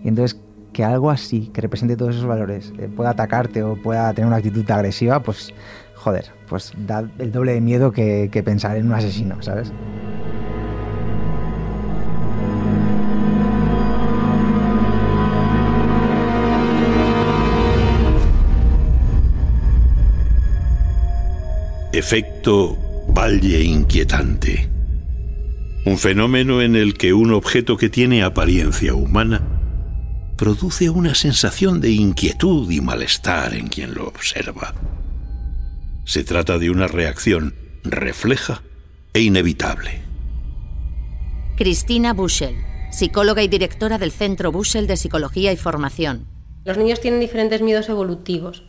Y 0.04 0.08
entonces 0.08 0.38
que 0.72 0.84
algo 0.84 1.10
así, 1.10 1.50
que 1.52 1.60
represente 1.60 1.96
todos 1.96 2.14
esos 2.14 2.26
valores, 2.26 2.72
eh, 2.78 2.88
pueda 2.94 3.10
atacarte 3.10 3.62
o 3.62 3.76
pueda 3.76 4.12
tener 4.14 4.26
una 4.26 4.36
actitud 4.36 4.68
agresiva, 4.70 5.20
pues 5.20 5.52
joder, 5.94 6.30
pues 6.48 6.72
da 6.76 7.04
el 7.18 7.32
doble 7.32 7.52
de 7.52 7.60
miedo 7.60 7.92
que, 7.92 8.28
que 8.32 8.42
pensar 8.42 8.76
en 8.76 8.86
un 8.86 8.92
asesino, 8.92 9.42
¿sabes? 9.42 9.72
Efecto 21.92 22.78
valle 23.08 23.62
inquietante. 23.62 24.70
Un 25.84 25.98
fenómeno 25.98 26.62
en 26.62 26.74
el 26.74 26.94
que 26.94 27.12
un 27.12 27.34
objeto 27.34 27.76
que 27.76 27.90
tiene 27.90 28.22
apariencia 28.22 28.94
humana 28.94 29.42
produce 30.38 30.88
una 30.88 31.14
sensación 31.14 31.82
de 31.82 31.90
inquietud 31.90 32.70
y 32.70 32.80
malestar 32.80 33.52
en 33.52 33.68
quien 33.68 33.92
lo 33.92 34.08
observa. 34.08 34.74
Se 36.06 36.24
trata 36.24 36.58
de 36.58 36.70
una 36.70 36.88
reacción 36.88 37.54
refleja 37.84 38.62
e 39.12 39.20
inevitable. 39.20 40.00
Cristina 41.58 42.14
Bushel, 42.14 42.54
psicóloga 42.90 43.42
y 43.42 43.48
directora 43.48 43.98
del 43.98 44.12
Centro 44.12 44.50
Bushel 44.50 44.86
de 44.86 44.96
Psicología 44.96 45.52
y 45.52 45.58
Formación. 45.58 46.24
Los 46.64 46.78
niños 46.78 47.00
tienen 47.00 47.20
diferentes 47.20 47.60
miedos 47.60 47.90
evolutivos 47.90 48.62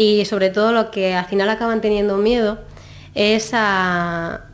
y 0.00 0.24
sobre 0.24 0.48
todo 0.48 0.72
lo 0.72 0.90
que 0.90 1.12
al 1.12 1.26
final 1.26 1.50
acaban 1.50 1.82
teniendo 1.82 2.16
miedo 2.16 2.56
es 3.14 3.50
a, 3.52 4.46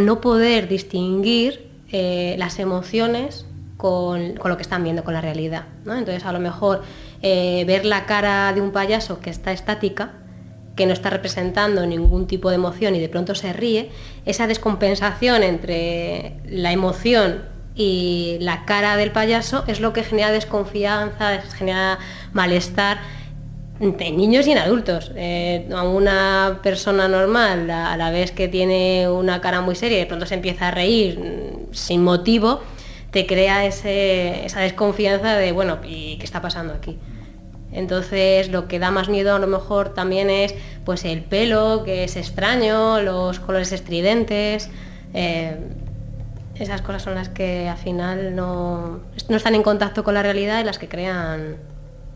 no 0.00 0.22
poder 0.22 0.66
distinguir 0.66 1.68
eh, 1.92 2.36
las 2.38 2.58
emociones 2.58 3.44
con, 3.76 4.36
lo 4.42 4.56
que 4.56 4.62
están 4.62 4.82
viendo, 4.82 5.04
con 5.04 5.12
la 5.12 5.20
realidad. 5.20 5.66
Entonces 5.84 6.24
a 6.24 6.32
lo 6.32 6.40
mejor 6.40 6.82
eh, 7.20 7.64
ver 7.66 7.84
la 7.84 8.06
cara 8.06 8.54
de 8.54 8.62
un 8.62 8.70
payaso 8.70 9.20
que 9.20 9.28
está 9.28 9.52
estática, 9.52 10.12
que 10.74 10.86
no 10.86 10.94
está 10.94 11.10
representando 11.10 11.84
ningún 11.84 12.26
tipo 12.26 12.48
de 12.48 12.54
emoción 12.54 12.94
y 12.94 12.98
de 12.98 13.10
pronto 13.10 13.34
se 13.34 13.52
ríe, 13.52 13.90
esa 14.24 14.46
descompensación 14.46 15.42
entre 15.42 16.40
la 16.46 16.72
emoción 16.72 17.42
y 17.74 18.38
la 18.40 18.64
cara 18.64 18.96
del 18.96 19.12
payaso 19.12 19.64
es 19.66 19.80
lo 19.80 19.92
que 19.92 20.02
genera 20.02 20.32
desconfianza, 20.32 21.42
genera 21.42 21.98
malestar 22.32 23.19
en 23.80 24.16
niños 24.16 24.46
y 24.46 24.52
en 24.52 24.58
adultos. 24.58 25.10
Eh, 25.16 25.68
a 25.74 25.82
una 25.84 26.60
persona 26.62 27.08
normal, 27.08 27.70
a 27.70 27.96
la 27.96 28.10
vez 28.10 28.30
que 28.30 28.46
tiene 28.46 29.08
una 29.08 29.40
cara 29.40 29.62
muy 29.62 29.74
seria 29.74 29.96
y 29.96 30.00
de 30.00 30.06
pronto 30.06 30.26
se 30.26 30.34
empieza 30.34 30.68
a 30.68 30.70
reír 30.70 31.18
mm, 31.18 31.74
sin 31.74 32.04
motivo, 32.04 32.60
te 33.10 33.26
crea 33.26 33.64
esa 33.64 34.60
desconfianza 34.60 35.36
de, 35.36 35.52
bueno, 35.52 35.78
¿y 35.84 36.16
qué 36.18 36.24
está 36.24 36.40
pasando 36.42 36.74
aquí? 36.74 36.98
Entonces 37.72 38.50
lo 38.50 38.68
que 38.68 38.78
da 38.78 38.90
más 38.90 39.08
miedo 39.08 39.34
a 39.34 39.38
lo 39.38 39.46
mejor 39.46 39.94
también 39.94 40.28
es 40.28 40.54
pues 40.84 41.04
el 41.04 41.22
pelo, 41.22 41.82
que 41.84 42.04
es 42.04 42.16
extraño, 42.16 43.00
los 43.00 43.40
colores 43.40 43.72
estridentes. 43.72 44.70
Eh, 45.14 45.56
esas 46.56 46.82
cosas 46.82 47.02
son 47.02 47.14
las 47.14 47.28
que 47.28 47.68
al 47.68 47.78
final 47.78 48.36
no, 48.36 49.00
no 49.28 49.36
están 49.36 49.54
en 49.54 49.62
contacto 49.62 50.04
con 50.04 50.14
la 50.14 50.22
realidad 50.22 50.60
y 50.60 50.64
las 50.64 50.78
que 50.78 50.88
crean 50.88 51.56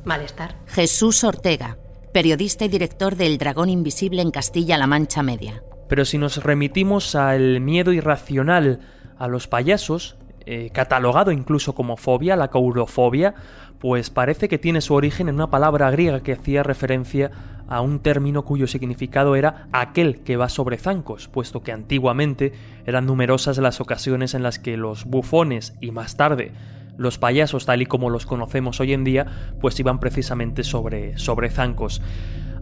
malestar. 0.05 0.57
Jesús 0.67 1.25
Ortega, 1.25 1.79
periodista 2.13 2.65
y 2.65 2.69
director 2.69 3.17
del 3.17 3.39
Dragón 3.39 3.69
Invisible 3.69 4.23
en 4.23 4.31
Castilla-La 4.31 4.87
Mancha 4.87 5.23
Media. 5.23 5.63
Pero 5.89 6.05
si 6.05 6.19
nos 6.19 6.43
remitimos 6.43 7.15
al 7.15 7.61
miedo 7.61 7.93
irracional 7.93 8.81
a 9.19 9.29
los 9.29 9.49
payasos, 9.49 10.17
eh, 10.47 10.71
catalogado 10.73 11.33
incluso 11.33 11.75
como 11.75 11.97
fobia, 11.97 12.37
la 12.37 12.49
caurofobia, 12.49 13.35
pues 13.79 14.11
parece 14.11 14.49
que 14.49 14.59
tiene 14.59 14.81
su 14.81 14.95
origen 14.95 15.29
en 15.29 15.37
una 15.37 15.51
palabra 15.51 15.91
griega 15.91 16.23
que 16.23 16.33
hacía 16.33 16.63
referencia 16.63 17.31
a 17.69 17.81
un 17.81 18.01
término 18.01 18.45
cuyo 18.45 18.67
significado 18.67 19.37
era 19.37 19.69
aquel 19.73 20.21
que 20.23 20.37
va 20.37 20.49
sobre 20.49 20.79
zancos, 20.79 21.29
puesto 21.29 21.63
que 21.63 21.73
antiguamente 21.73 22.53
eran 22.87 23.07
numerosas 23.07 23.59
las 23.59 23.81
ocasiones 23.81 24.35
en 24.35 24.43
las 24.43 24.59
que 24.59 24.77
los 24.77 25.05
bufones 25.05 25.75
y 25.81 25.91
más 25.91 26.17
tarde 26.17 26.53
los 26.97 27.19
payasos 27.19 27.67
tal 27.67 27.83
y 27.83 27.87
como 27.87 28.11
los 28.11 28.27
conocemos 28.27 28.81
hoy 28.81 28.93
en 28.93 29.05
día, 29.05 29.27
pues 29.61 29.79
iban 29.81 30.01
precisamente 30.01 30.65
sobre, 30.65 31.19
sobre 31.19 31.51
zancos. 31.51 32.01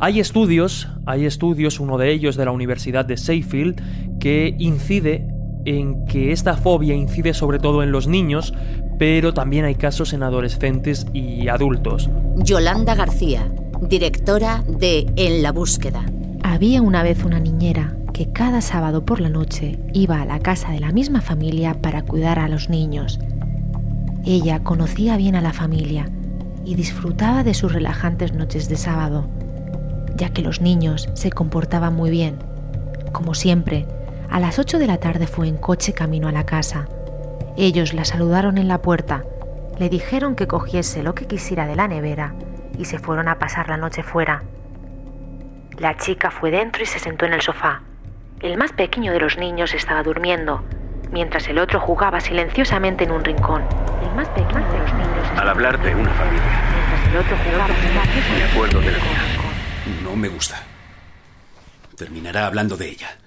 Hay 0.01 0.21
estudios, 0.21 0.89
hay 1.07 1.27
estudios, 1.27 1.79
uno 1.79 1.99
de 1.99 2.11
ellos 2.11 2.37
de 2.37 2.45
la 2.45 2.51
Universidad 2.51 3.05
de 3.05 3.17
Sheffield, 3.17 4.19
que 4.19 4.55
incide 4.59 5.29
en 5.65 6.07
que 6.07 6.33
esta 6.33 6.57
fobia 6.57 6.95
incide 6.95 7.35
sobre 7.35 7.59
todo 7.59 7.83
en 7.83 7.93
los 7.93 8.09
niños, 8.09 8.53
pero 8.99 9.33
también 9.33 9.65
hay 9.65 9.77
casos 9.77 10.13
en 10.13 10.23
adolescentes 10.23 11.07
y 11.13 11.49
adultos. 11.49 12.11
Yolanda 12.37 12.95
García, 12.95 13.53
directora 13.81 14.65
de 14.67 15.07
En 15.17 15.43
la 15.43 15.53
búsqueda. 15.53 16.05
Había 16.43 16.83
una 16.83 17.03
vez 17.03 17.25
una 17.25 17.39
niñera 17.39 17.97
que 18.13 18.33
cada 18.33 18.61
sábado 18.61 19.05
por 19.05 19.21
la 19.21 19.29
noche 19.29 19.79
iba 19.93 20.21
a 20.21 20.27
la 20.27 20.41
casa 20.41 20.73
de 20.73 20.81
la 20.81 20.93
misma 20.93 21.21
familia 21.21 21.81
para 21.81 22.03
cuidar 22.03 22.39
a 22.39 22.49
los 22.49 22.69
niños. 22.69 23.19
Ella 24.25 24.63
conocía 24.63 25.17
bien 25.17 25.35
a 25.35 25.41
la 25.41 25.53
familia 25.53 26.07
y 26.65 26.77
disfrutaba 26.77 27.43
de 27.43 27.55
sus 27.55 27.73
relajantes 27.73 28.33
noches 28.33 28.69
de 28.69 28.77
sábado, 28.77 29.29
ya 30.15 30.31
que 30.31 30.43
los 30.43 30.61
niños 30.61 31.09
se 31.15 31.33
comportaban 31.33 31.97
muy 31.97 32.11
bien. 32.11 32.39
Como 33.11 33.35
siempre, 33.35 33.87
a 34.31 34.39
las 34.39 34.61
8 34.61 34.79
de 34.79 34.87
la 34.87 34.99
tarde 34.99 35.27
fue 35.27 35.49
en 35.49 35.57
coche 35.57 35.93
camino 35.93 36.29
a 36.29 36.33
la 36.33 36.47
casa. 36.47 36.87
Ellos 37.57 37.95
la 37.95 38.05
saludaron 38.05 38.59
en 38.59 38.69
la 38.69 38.81
puerta, 38.81 39.25
le 39.79 39.89
dijeron 39.89 40.37
que 40.37 40.47
cogiese 40.47 41.03
lo 41.03 41.17
que 41.17 41.27
quisiera 41.27 41.67
de 41.67 41.75
la 41.75 41.89
nevera 41.89 42.35
y 42.79 42.85
se 42.85 43.01
fueron 43.01 43.27
a 43.27 43.41
pasar 43.41 43.69
la 43.69 43.77
noche 43.77 44.05
fuera. 44.05 44.45
La 45.79 45.97
chica 45.97 46.31
fue 46.31 46.53
dentro 46.53 46.83
y 46.83 46.87
se 46.87 47.01
sentó 47.01 47.27
en 47.27 47.33
el 47.33 47.41
sofá. 47.41 47.83
El 48.41 48.57
más 48.57 48.73
pequeño 48.73 49.13
de 49.13 49.19
los 49.19 49.37
niños 49.37 49.75
estaba 49.75 50.05
durmiendo, 50.05 50.63
mientras 51.13 51.47
el 51.49 51.59
otro 51.59 51.79
jugaba 51.81 52.21
silenciosamente 52.21 53.05
en 53.05 53.13
un 53.13 53.25
rincón. 53.25 53.63
El 54.03 54.15
más 54.15 54.29
pequeño 54.31 54.67
de 54.73 54.79
los 54.79 54.95
niños 54.95 55.29
Al 55.39 55.49
hablar 55.49 55.81
de 55.83 55.95
una 55.95 56.11
familia, 56.15 56.63
mientras 56.73 57.09
el 57.09 57.17
otro 57.19 57.37
jugaba 57.45 57.75
silenciosamente 57.75 58.33
me 58.37 58.45
acuerdo 58.45 58.81
de 58.81 58.91
la 58.91 58.99
en 58.99 59.03
un 59.05 59.09
mía. 59.09 59.23
rincón. 59.23 60.05
No 60.05 60.17
me 60.17 60.29
gusta. 60.29 60.63
Terminará 61.97 62.47
hablando 62.47 62.77
de 62.77 62.89
ella. 62.89 63.19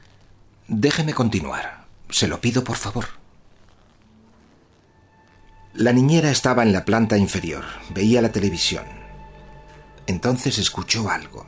Déjeme 0.68 1.14
continuar. 1.14 1.86
Se 2.10 2.28
lo 2.28 2.42
pido, 2.42 2.64
por 2.64 2.76
favor. 2.76 3.06
La 5.74 5.92
niñera 5.94 6.32
estaba 6.32 6.64
en 6.64 6.74
la 6.74 6.86
planta 6.86 7.18
inferior. 7.18 7.64
Veía 7.90 8.22
la 8.22 8.32
televisión. 8.32 8.86
Entonces 10.08 10.58
escuchó 10.58 11.10
algo. 11.10 11.46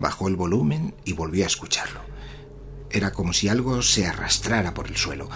Bajó 0.00 0.28
el 0.28 0.36
volumen 0.36 0.94
y 1.04 1.12
volvió 1.12 1.44
a 1.44 1.46
escucharlo. 1.46 2.00
Era 2.94 3.10
como 3.10 3.32
si 3.32 3.48
algo 3.48 3.82
se 3.82 4.06
arrastrara 4.06 4.72
por 4.72 4.86
el 4.86 4.96
suelo. 4.96 5.28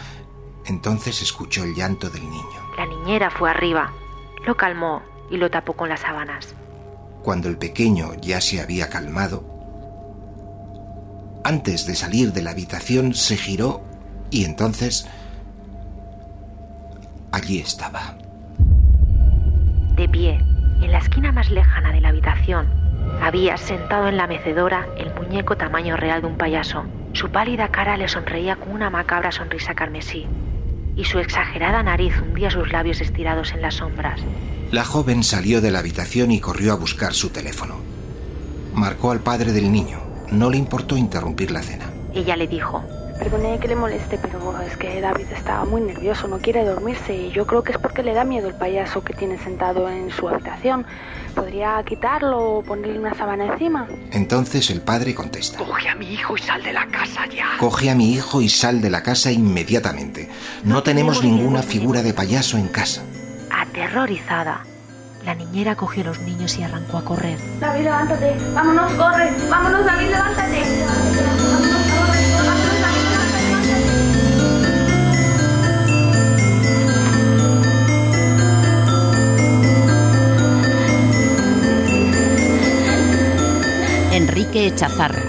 Entonces 0.64 1.20
escuchó 1.22 1.64
el 1.64 1.74
llanto 1.74 2.08
del 2.08 2.22
niño. 2.22 2.60
La 2.76 2.86
niñera 2.86 3.32
fue 3.32 3.50
arriba, 3.50 3.92
lo 4.46 4.56
calmó 4.56 5.02
y 5.28 5.38
lo 5.38 5.50
tapó 5.50 5.72
con 5.72 5.88
las 5.88 5.98
sábanas. 5.98 6.54
Cuando 7.24 7.48
el 7.48 7.58
pequeño 7.58 8.14
ya 8.22 8.40
se 8.40 8.60
había 8.60 8.88
calmado, 8.88 9.44
antes 11.42 11.84
de 11.84 11.96
salir 11.96 12.32
de 12.32 12.42
la 12.42 12.52
habitación 12.52 13.12
se 13.12 13.36
giró 13.36 13.82
y 14.30 14.44
entonces 14.44 15.08
allí 17.32 17.58
estaba. 17.58 18.18
De 19.96 20.08
pie, 20.08 20.34
en 20.80 20.92
la 20.92 20.98
esquina 20.98 21.32
más 21.32 21.50
lejana 21.50 21.90
de 21.90 22.02
la 22.02 22.10
habitación, 22.10 22.68
había 23.20 23.56
sentado 23.56 24.06
en 24.06 24.16
la 24.16 24.28
mecedora 24.28 24.86
el 24.96 25.12
muñeco 25.12 25.56
tamaño 25.56 25.96
real 25.96 26.20
de 26.20 26.28
un 26.28 26.36
payaso. 26.36 26.84
Su 27.12 27.30
pálida 27.30 27.68
cara 27.68 27.96
le 27.96 28.08
sonreía 28.08 28.56
con 28.56 28.72
una 28.72 28.90
macabra 28.90 29.32
sonrisa 29.32 29.74
carmesí, 29.74 30.26
y 30.96 31.04
su 31.04 31.18
exagerada 31.18 31.82
nariz 31.82 32.14
hundía 32.20 32.50
sus 32.50 32.70
labios 32.72 33.00
estirados 33.00 33.52
en 33.52 33.62
las 33.62 33.74
sombras. 33.74 34.20
La 34.70 34.84
joven 34.84 35.22
salió 35.22 35.60
de 35.60 35.70
la 35.70 35.78
habitación 35.78 36.30
y 36.30 36.40
corrió 36.40 36.72
a 36.72 36.76
buscar 36.76 37.14
su 37.14 37.30
teléfono. 37.30 37.76
Marcó 38.74 39.10
al 39.10 39.20
padre 39.20 39.52
del 39.52 39.72
niño. 39.72 40.00
No 40.30 40.50
le 40.50 40.58
importó 40.58 40.96
interrumpir 40.96 41.50
la 41.50 41.62
cena. 41.62 41.90
Ella 42.14 42.36
le 42.36 42.46
dijo, 42.46 42.84
Perdone 43.18 43.58
que 43.58 43.68
le 43.68 43.74
moleste, 43.74 44.18
pero 44.18 44.38
es 44.62 44.76
que 44.76 45.00
David 45.00 45.26
está 45.34 45.64
muy 45.64 45.80
nervioso, 45.80 46.28
no 46.28 46.38
quiere 46.38 46.64
dormirse 46.64 47.14
y 47.14 47.30
yo 47.30 47.46
creo 47.46 47.62
que 47.62 47.72
es 47.72 47.78
porque 47.78 48.02
le 48.02 48.14
da 48.14 48.24
miedo 48.24 48.48
el 48.48 48.54
payaso 48.54 49.02
que 49.02 49.12
tiene 49.12 49.38
sentado 49.38 49.88
en 49.88 50.10
su 50.10 50.28
habitación. 50.28 50.86
¿Podría 51.34 51.82
quitarlo 51.84 52.38
o 52.38 52.62
ponerle 52.62 52.98
una 52.98 53.14
sábana 53.14 53.46
encima? 53.46 53.88
Entonces 54.12 54.70
el 54.70 54.80
padre 54.82 55.14
contesta. 55.14 55.58
Coge 55.58 55.88
a 55.88 55.94
mi 55.94 56.12
hijo 56.12 56.36
y 56.36 56.40
sal 56.40 56.62
de 56.62 56.72
la 56.72 56.86
casa 56.86 57.26
ya. 57.26 57.56
Coge 57.58 57.90
a 57.90 57.94
mi 57.94 58.12
hijo 58.12 58.40
y 58.40 58.48
sal 58.48 58.80
de 58.80 58.90
la 58.90 59.02
casa 59.02 59.32
inmediatamente. 59.32 60.28
No 60.64 60.82
tenemos 60.82 61.22
ninguna 61.22 61.62
figura 61.62 62.02
de 62.02 62.14
payaso 62.14 62.56
en 62.56 62.68
casa. 62.68 63.02
aterrorizada. 63.50 64.64
La 65.24 65.34
niñera 65.34 65.74
cogió 65.74 66.02
a 66.04 66.06
los 66.06 66.20
niños 66.20 66.56
y 66.58 66.62
arrancó 66.62 66.98
a 66.98 67.04
correr. 67.04 67.38
David, 67.60 67.84
levántate. 67.84 68.36
Vámonos, 68.54 68.92
corre. 68.92 69.30
Vámonos, 69.50 69.84
David, 69.84 70.08
levántate. 70.10 71.77
Enrique 84.58 84.74
Echazarra, 84.74 85.22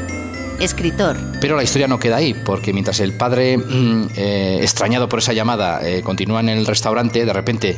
escritor. 0.59 1.15
Pero 1.39 1.55
la 1.55 1.63
historia 1.63 1.87
no 1.87 1.99
queda 1.99 2.17
ahí, 2.17 2.33
porque 2.33 2.73
mientras 2.73 2.99
el 2.99 3.13
padre, 3.13 3.57
mm, 3.57 4.07
eh, 4.15 4.57
extrañado 4.61 5.07
por 5.07 5.19
esa 5.19 5.33
llamada, 5.33 5.87
eh, 5.87 6.01
continúa 6.01 6.39
en 6.39 6.49
el 6.49 6.65
restaurante, 6.65 7.25
de 7.25 7.33
repente 7.33 7.77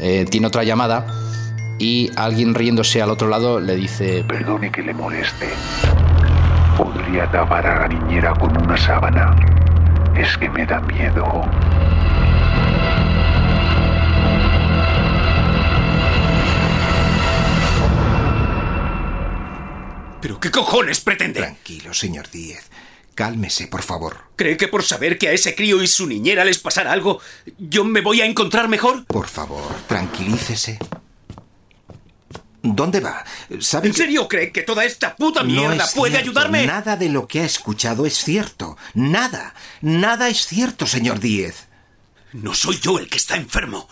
eh, 0.00 0.24
tiene 0.30 0.46
otra 0.46 0.62
llamada 0.62 1.06
y 1.78 2.10
alguien 2.16 2.54
riéndose 2.54 3.02
al 3.02 3.10
otro 3.10 3.28
lado 3.28 3.58
le 3.58 3.74
dice... 3.74 4.24
Perdone 4.28 4.70
que 4.70 4.82
le 4.82 4.94
moleste. 4.94 5.48
¿Podría 6.76 7.28
tapar 7.30 7.66
a 7.66 7.80
la 7.80 7.88
niñera 7.88 8.32
con 8.34 8.56
una 8.56 8.76
sábana? 8.76 9.34
Es 10.16 10.36
que 10.38 10.48
me 10.48 10.64
da 10.64 10.80
miedo. 10.80 11.44
¿Pero 20.20 20.40
qué 20.40 20.50
cojones 20.50 21.00
pretende? 21.00 21.40
Tranquilo, 21.40 21.94
señor 21.94 22.30
Díez. 22.30 22.64
Cálmese, 23.14 23.66
por 23.66 23.82
favor. 23.82 24.16
¿Cree 24.36 24.56
que 24.56 24.68
por 24.68 24.84
saber 24.84 25.18
que 25.18 25.28
a 25.28 25.32
ese 25.32 25.54
crío 25.54 25.82
y 25.82 25.88
su 25.88 26.06
niñera 26.06 26.44
les 26.44 26.58
pasara 26.58 26.92
algo, 26.92 27.20
yo 27.58 27.84
me 27.84 28.00
voy 28.00 28.20
a 28.20 28.26
encontrar 28.26 28.68
mejor? 28.68 29.04
Por 29.06 29.26
favor, 29.28 29.74
tranquilícese. 29.88 30.78
¿Dónde 32.62 33.00
va? 33.00 33.24
¿Sabe 33.60 33.88
¿En 33.88 33.92
que- 33.94 33.98
serio 33.98 34.28
cree 34.28 34.52
que 34.52 34.62
toda 34.62 34.84
esta 34.84 35.16
puta 35.16 35.42
mierda 35.42 35.86
puede 35.94 36.12
cierto. 36.12 36.30
ayudarme? 36.30 36.66
Nada 36.66 36.96
de 36.96 37.08
lo 37.08 37.26
que 37.26 37.40
ha 37.40 37.44
escuchado 37.44 38.04
es 38.06 38.14
cierto. 38.22 38.76
Nada. 38.94 39.54
Nada 39.80 40.28
es 40.28 40.46
cierto, 40.46 40.86
señor 40.86 41.20
Díez. 41.20 41.66
No 42.32 42.54
soy 42.54 42.78
yo 42.80 42.98
el 42.98 43.08
que 43.08 43.16
está 43.16 43.36
enfermo. 43.36 43.88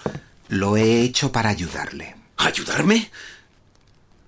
Lo 0.49 0.77
he 0.77 1.01
hecho 1.03 1.33
para 1.33 1.49
ayudarle. 1.51 2.17
¿Ayudarme? 2.37 3.11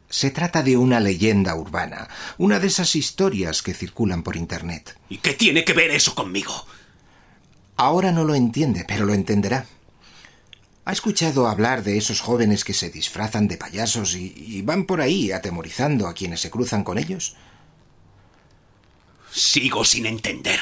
Se 0.09 0.31
trata 0.31 0.62
de 0.62 0.77
una 0.77 1.01
leyenda 1.01 1.55
urbana, 1.55 2.09
una 2.38 2.59
de 2.61 2.68
esas 2.68 2.97
historias 2.97 3.62
que 3.62 3.75
circulan 3.75 4.23
por 4.23 4.37
Internet. 4.37 4.99
¿Y 5.09 5.18
qué 5.18 5.35
tiene 5.35 5.64
que 5.64 5.75
ver 5.75 5.90
eso 5.90 6.14
conmigo? 6.14 6.66
Ahora 7.77 8.11
no 8.11 8.25
lo 8.25 8.35
entiende, 8.35 8.85
pero 8.88 9.05
lo 9.05 9.12
entenderá. 9.12 9.66
¿Ha 10.87 10.92
escuchado 10.92 11.47
hablar 11.47 11.83
de 11.83 11.99
esos 11.99 12.21
jóvenes 12.21 12.64
que 12.64 12.73
se 12.73 12.88
disfrazan 12.88 13.47
de 13.47 13.59
payasos 13.59 14.14
y, 14.14 14.33
y 14.35 14.62
van 14.62 14.87
por 14.87 15.03
ahí 15.03 15.31
atemorizando 15.31 16.09
a 16.09 16.14
quienes 16.14 16.40
se 16.40 16.51
cruzan 16.51 16.83
con 16.83 16.97
ellos? 16.97 17.37
Sigo 19.31 19.85
sin 19.85 20.07
entender. 20.07 20.59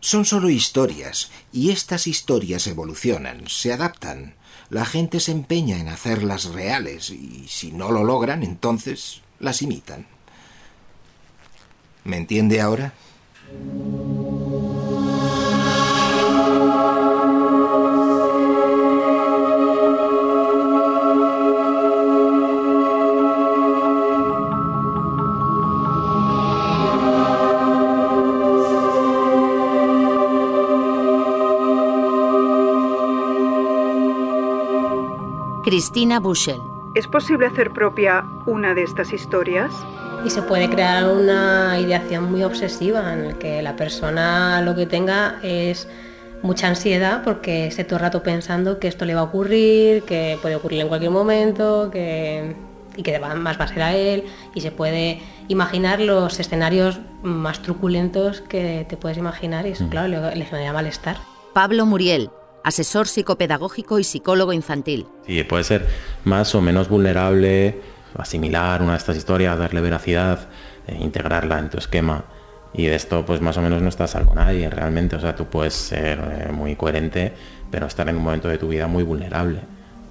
Son 0.00 0.24
solo 0.24 0.48
historias, 0.48 1.30
y 1.52 1.70
estas 1.70 2.06
historias 2.06 2.66
evolucionan, 2.66 3.48
se 3.48 3.72
adaptan. 3.72 4.36
La 4.70 4.84
gente 4.84 5.20
se 5.20 5.32
empeña 5.32 5.78
en 5.78 5.88
hacerlas 5.88 6.46
reales, 6.46 7.10
y 7.10 7.46
si 7.48 7.72
no 7.72 7.90
lo 7.90 8.04
logran, 8.04 8.42
entonces 8.42 9.22
las 9.40 9.62
imitan. 9.62 10.06
¿Me 12.04 12.16
entiende 12.16 12.60
ahora? 12.60 12.92
Cristina 35.78 36.18
Bushel. 36.18 36.58
¿Es 36.96 37.06
posible 37.06 37.46
hacer 37.46 37.70
propia 37.70 38.24
una 38.46 38.74
de 38.74 38.82
estas 38.82 39.12
historias? 39.12 39.70
Y 40.24 40.30
se 40.30 40.42
puede 40.42 40.68
crear 40.68 41.06
una 41.08 41.78
ideación 41.78 42.32
muy 42.32 42.42
obsesiva 42.42 43.12
en 43.12 43.28
la 43.28 43.34
que 43.34 43.62
la 43.62 43.76
persona 43.76 44.60
lo 44.62 44.74
que 44.74 44.86
tenga 44.86 45.36
es 45.44 45.86
mucha 46.42 46.66
ansiedad 46.66 47.22
porque 47.22 47.68
esté 47.68 47.84
todo 47.84 47.98
el 47.98 48.00
rato 48.02 48.24
pensando 48.24 48.80
que 48.80 48.88
esto 48.88 49.04
le 49.04 49.14
va 49.14 49.20
a 49.20 49.24
ocurrir, 49.24 50.02
que 50.02 50.36
puede 50.42 50.56
ocurrir 50.56 50.80
en 50.80 50.88
cualquier 50.88 51.12
momento, 51.12 51.90
que, 51.92 52.56
y 52.96 53.02
que 53.04 53.16
más 53.20 53.60
va 53.60 53.64
a 53.64 53.68
ser 53.68 53.82
a 53.82 53.94
él 53.94 54.24
y 54.56 54.60
se 54.62 54.72
puede 54.72 55.22
imaginar 55.46 56.00
los 56.00 56.40
escenarios 56.40 56.98
más 57.22 57.62
truculentos 57.62 58.40
que 58.40 58.84
te 58.88 58.96
puedes 58.96 59.16
imaginar 59.16 59.64
y 59.64 59.70
eso, 59.70 59.84
Mm. 59.84 59.90
claro, 59.90 60.08
le, 60.08 60.34
le 60.34 60.44
genera 60.44 60.72
malestar. 60.72 61.18
Pablo 61.52 61.86
Muriel, 61.86 62.30
asesor 62.68 63.08
psicopedagógico 63.08 63.98
y 63.98 64.04
psicólogo 64.04 64.52
infantil. 64.52 65.06
Sí, 65.26 65.42
puede 65.44 65.64
ser 65.64 65.86
más 66.24 66.54
o 66.54 66.60
menos 66.60 66.88
vulnerable, 66.88 67.80
asimilar 68.16 68.82
una 68.82 68.92
de 68.92 68.98
estas 68.98 69.16
historias, 69.16 69.58
darle 69.58 69.80
veracidad, 69.80 70.48
eh, 70.86 70.96
integrarla 71.00 71.58
en 71.58 71.70
tu 71.70 71.78
esquema. 71.78 72.24
Y 72.74 72.84
de 72.86 72.94
esto, 72.94 73.24
pues 73.24 73.40
más 73.40 73.56
o 73.56 73.62
menos 73.62 73.80
no 73.80 73.88
estás 73.88 74.10
salvo 74.10 74.34
nadie 74.34 74.68
realmente. 74.70 75.16
O 75.16 75.20
sea, 75.20 75.34
tú 75.34 75.46
puedes 75.46 75.72
ser 75.74 76.18
eh, 76.20 76.52
muy 76.52 76.76
coherente, 76.76 77.32
pero 77.70 77.86
estar 77.86 78.08
en 78.08 78.16
un 78.16 78.22
momento 78.22 78.48
de 78.48 78.58
tu 78.58 78.68
vida 78.68 78.86
muy 78.86 79.02
vulnerable. 79.02 79.60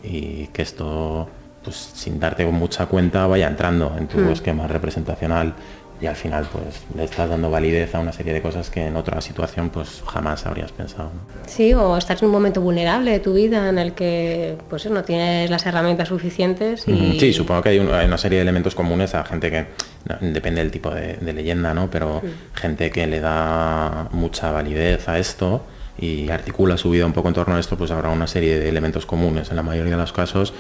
Y 0.04 0.48
que 0.48 0.64
esto, 0.64 1.30
pues 1.64 1.76
sin 1.76 2.20
darte 2.20 2.46
mucha 2.48 2.88
cuenta, 2.88 3.28
vaya 3.28 3.48
entrando 3.48 3.96
en 3.98 4.08
tu 4.08 4.18
Hmm. 4.18 4.30
esquema 4.32 4.68
representacional. 4.68 5.54
Y 6.00 6.06
al 6.06 6.16
final, 6.16 6.48
pues 6.52 6.84
le 6.96 7.04
estás 7.06 7.28
dando 7.28 7.50
validez 7.50 7.96
a 7.96 8.00
una 8.00 8.12
serie 8.14 8.32
de 8.32 8.42
cosas 8.42 8.70
que 8.70 8.86
en 8.86 8.96
otra 8.96 9.20
situación, 9.20 9.72
pues 9.72 10.04
jamás 10.06 10.46
habrías 10.46 10.72
pensado. 10.72 11.06
¿no? 11.06 11.22
Sí, 11.48 11.74
o 11.74 11.98
estar 11.98 12.16
en 12.20 12.26
un 12.26 12.32
momento 12.32 12.62
vulnerable 12.62 13.10
de 13.12 13.20
tu 13.20 13.34
vida 13.34 13.68
en 13.68 13.80
el 13.80 13.94
que 13.94 14.58
pues 14.70 14.86
no 14.92 15.04
tienes 15.04 15.50
las 15.50 15.66
herramientas 15.66 16.10
suficientes 16.10 16.88
y 16.88 17.20
Sí, 17.20 17.34
supongo 17.34 17.64
que 17.64 17.70
hay, 17.70 17.80
un- 17.80 17.92
hay 17.92 18.06
una 18.06 18.20
serie 18.20 18.38
de 18.38 18.44
elementos 18.44 18.76
comunes 18.76 19.16
a 19.16 19.24
gente 19.26 19.50
que, 19.50 19.66
no, 20.08 20.18
depende 20.34 20.62
del 20.62 20.70
tipo 20.70 20.92
de, 20.92 21.14
de 21.16 21.34
leyenda, 21.34 21.74
¿no? 21.74 21.90
Pero 21.90 22.22
gente 22.54 22.92
que 22.92 23.08
le 23.08 23.20
da 23.20 24.08
mucha 24.12 24.52
validez 24.52 25.10
a 25.10 25.18
esto 25.18 25.64
y 26.00 26.30
articula 26.30 26.78
su 26.78 26.92
vida 26.92 27.08
un 27.08 27.14
poco 27.14 27.28
en 27.30 27.34
torno 27.34 27.56
a 27.56 27.60
esto, 27.60 27.76
pues 27.76 27.90
habrá 27.90 28.10
una 28.10 28.28
serie 28.28 28.60
de 28.60 28.70
elementos 28.70 29.08
comunes 29.08 29.50
en 29.50 29.56
la 29.56 29.64
mayoría 29.64 29.94
de 29.94 29.98
los 30.02 30.14
casos 30.14 30.54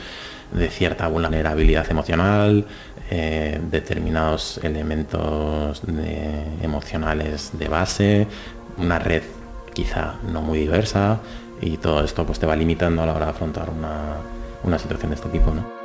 de 0.52 0.70
cierta 0.70 1.08
vulnerabilidad 1.10 1.86
emocional, 1.92 2.66
eh, 3.10 3.60
determinados 3.72 4.60
elementos 4.64 5.82
emocionales 6.62 7.52
de 7.54 7.68
base, 7.68 8.28
una 8.78 9.00
red 9.00 9.24
quizá 9.74 10.16
no 10.32 10.42
muy 10.42 10.60
diversa 10.60 11.20
y 11.62 11.78
todo 11.78 12.04
esto 12.04 12.26
pues 12.26 12.40
te 12.40 12.46
va 12.46 12.56
limitando 12.56 13.04
a 13.04 13.06
la 13.06 13.14
hora 13.14 13.26
de 13.26 13.32
afrontar 13.32 13.70
una, 13.70 14.18
una 14.64 14.80
situación 14.80 15.12
de 15.12 15.16
este 15.16 15.30
tipo, 15.30 15.52
¿no? 15.52 15.77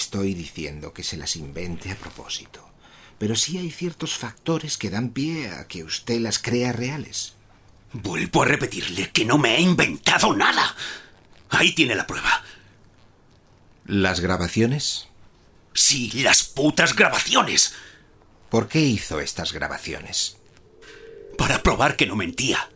Estoy 0.00 0.32
diciendo 0.32 0.94
que 0.94 1.04
se 1.04 1.18
las 1.18 1.36
invente 1.36 1.90
a 1.90 1.96
propósito, 1.96 2.66
pero 3.18 3.36
sí 3.36 3.58
hay 3.58 3.70
ciertos 3.70 4.16
factores 4.16 4.78
que 4.78 4.88
dan 4.88 5.10
pie 5.10 5.50
a 5.50 5.68
que 5.68 5.84
usted 5.84 6.20
las 6.20 6.38
crea 6.38 6.72
reales. 6.72 7.34
Vuelvo 7.92 8.42
a 8.42 8.46
repetirle 8.46 9.10
que 9.10 9.26
no 9.26 9.36
me 9.36 9.56
he 9.56 9.60
inventado 9.60 10.34
nada. 10.34 10.74
Ahí 11.50 11.74
tiene 11.74 11.94
la 11.94 12.06
prueba. 12.06 12.42
¿Las 13.84 14.20
grabaciones? 14.20 15.08
Sí, 15.74 16.10
las 16.22 16.44
putas 16.44 16.96
grabaciones. 16.96 17.74
¿Por 18.48 18.68
qué 18.68 18.80
hizo 18.80 19.20
estas 19.20 19.52
grabaciones? 19.52 20.38
Para 21.36 21.62
probar 21.62 21.96
que 21.96 22.06
no 22.06 22.16
mentía. 22.16 22.70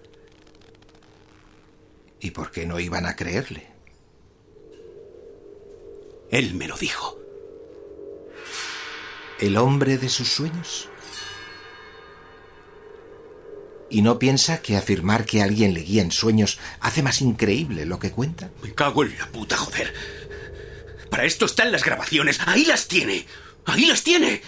¿Y 2.21 2.33
por 2.33 2.51
qué 2.51 2.67
no 2.67 2.81
iban 2.81 3.07
a 3.07 3.17
creerle? 3.17 3.74
Él 6.35 6.55
me 6.55 6.67
lo 6.67 6.77
dijo. 6.77 7.17
¿El 9.39 9.57
hombre 9.57 9.99
de 9.99 10.09
sus 10.09 10.27
sueños? 10.27 10.89
¿Y 13.89 14.03
no 14.03 14.19
piensa 14.19 14.61
que 14.61 14.77
afirmar 14.77 15.27
que 15.27 15.43
alguien 15.43 15.75
le 15.75 15.83
guía 15.83 16.03
en 16.03 16.11
sueños 16.11 16.59
hace 16.81 17.05
más 17.05 17.21
increíble 17.21 17.87
lo 17.87 18.01
que 18.01 18.11
cuenta? 18.11 18.51
Me 18.65 18.75
cago 18.75 19.05
en 19.05 19.17
la 19.17 19.29
puta, 19.31 19.57
joder. 19.57 19.95
Para 21.09 21.25
esto 21.25 21.47
están 21.47 21.71
las 21.71 21.85
grabaciones. 21.85 22.41
Ahí 22.47 22.65
las 22.65 22.89
tiene. 22.89 23.27
Ahí 23.65 23.87
las 23.87 24.03
tiene. 24.03 24.43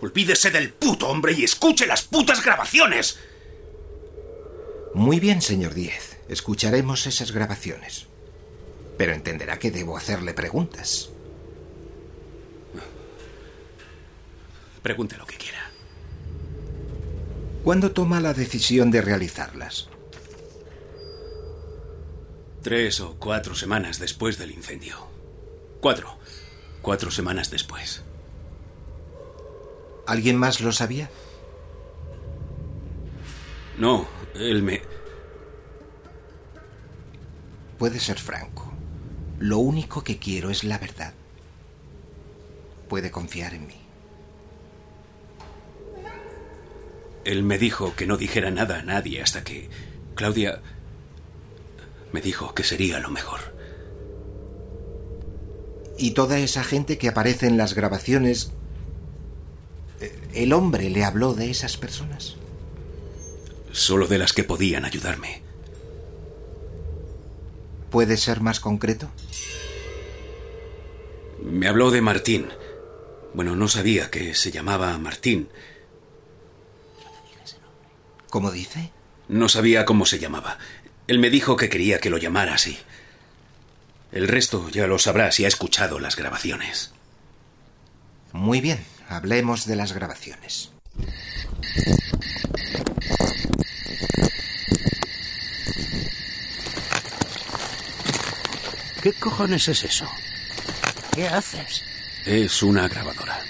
Olvídese 0.00 0.50
del 0.50 0.72
puto 0.72 1.06
hombre 1.06 1.32
y 1.34 1.44
escuche 1.44 1.86
las 1.86 2.02
putas 2.02 2.44
grabaciones. 2.44 3.20
Muy 4.94 5.20
bien, 5.20 5.40
señor 5.40 5.74
Diez. 5.74 6.16
Escucharemos 6.28 7.06
esas 7.06 7.30
grabaciones. 7.30 8.06
Pero 8.98 9.12
entenderá 9.12 9.60
que 9.60 9.70
debo 9.70 9.96
hacerle 9.96 10.34
preguntas. 10.34 11.10
Pregunte 14.82 15.16
lo 15.16 15.26
que 15.26 15.36
quiera. 15.36 15.70
¿Cuándo 17.62 17.92
toma 17.92 18.20
la 18.20 18.32
decisión 18.32 18.90
de 18.90 19.02
realizarlas? 19.02 19.88
Tres 22.62 23.00
o 23.00 23.16
cuatro 23.18 23.54
semanas 23.54 23.98
después 23.98 24.38
del 24.38 24.50
incendio. 24.50 24.96
Cuatro. 25.80 26.18
Cuatro 26.82 27.10
semanas 27.10 27.50
después. 27.50 28.02
¿Alguien 30.06 30.36
más 30.36 30.60
lo 30.60 30.72
sabía? 30.72 31.10
No, 33.78 34.06
él 34.34 34.62
me... 34.62 34.82
Puede 37.78 38.00
ser 38.00 38.18
franco. 38.18 38.70
Lo 39.38 39.58
único 39.58 40.04
que 40.04 40.18
quiero 40.18 40.50
es 40.50 40.64
la 40.64 40.78
verdad. 40.78 41.14
Puede 42.88 43.10
confiar 43.10 43.54
en 43.54 43.66
mí. 43.66 43.79
Él 47.24 47.42
me 47.42 47.58
dijo 47.58 47.94
que 47.96 48.06
no 48.06 48.16
dijera 48.16 48.50
nada 48.50 48.80
a 48.80 48.82
nadie 48.82 49.22
hasta 49.22 49.44
que 49.44 49.68
Claudia 50.14 50.60
me 52.12 52.20
dijo 52.20 52.54
que 52.54 52.64
sería 52.64 52.98
lo 52.98 53.10
mejor. 53.10 53.40
Y 55.98 56.12
toda 56.12 56.38
esa 56.38 56.64
gente 56.64 56.96
que 56.98 57.08
aparece 57.08 57.46
en 57.46 57.56
las 57.58 57.74
grabaciones... 57.74 58.52
eh, 60.00 60.18
¿El 60.32 60.52
hombre 60.52 60.88
le 60.88 61.04
habló 61.04 61.34
de 61.34 61.50
esas 61.50 61.76
personas? 61.76 62.36
Solo 63.70 64.06
de 64.06 64.18
las 64.18 64.32
que 64.32 64.42
podían 64.44 64.84
ayudarme. 64.84 65.42
¿Puede 67.90 68.16
ser 68.16 68.40
más 68.40 68.60
concreto? 68.60 69.10
Me 71.42 71.68
habló 71.68 71.90
de 71.90 72.00
Martín. 72.00 72.48
Bueno, 73.34 73.54
no 73.56 73.68
sabía 73.68 74.10
que 74.10 74.34
se 74.34 74.50
llamaba 74.50 74.96
Martín. 74.98 75.48
¿Cómo 78.30 78.52
dice? 78.52 78.92
No 79.28 79.48
sabía 79.48 79.84
cómo 79.84 80.06
se 80.06 80.20
llamaba. 80.20 80.58
Él 81.08 81.18
me 81.18 81.30
dijo 81.30 81.56
que 81.56 81.68
quería 81.68 81.98
que 81.98 82.10
lo 82.10 82.16
llamara 82.16 82.54
así. 82.54 82.78
El 84.12 84.28
resto 84.28 84.68
ya 84.70 84.86
lo 84.86 84.98
sabrá 84.98 85.32
si 85.32 85.44
ha 85.44 85.48
escuchado 85.48 85.98
las 85.98 86.14
grabaciones. 86.14 86.92
Muy 88.32 88.60
bien, 88.60 88.84
hablemos 89.08 89.66
de 89.66 89.76
las 89.76 89.92
grabaciones. 89.92 90.70
¿Qué 99.02 99.12
cojones 99.14 99.66
es 99.66 99.82
eso? 99.82 100.06
¿Qué 101.12 101.26
haces? 101.26 101.82
Es 102.26 102.62
una 102.62 102.86
grabadora. 102.86 103.40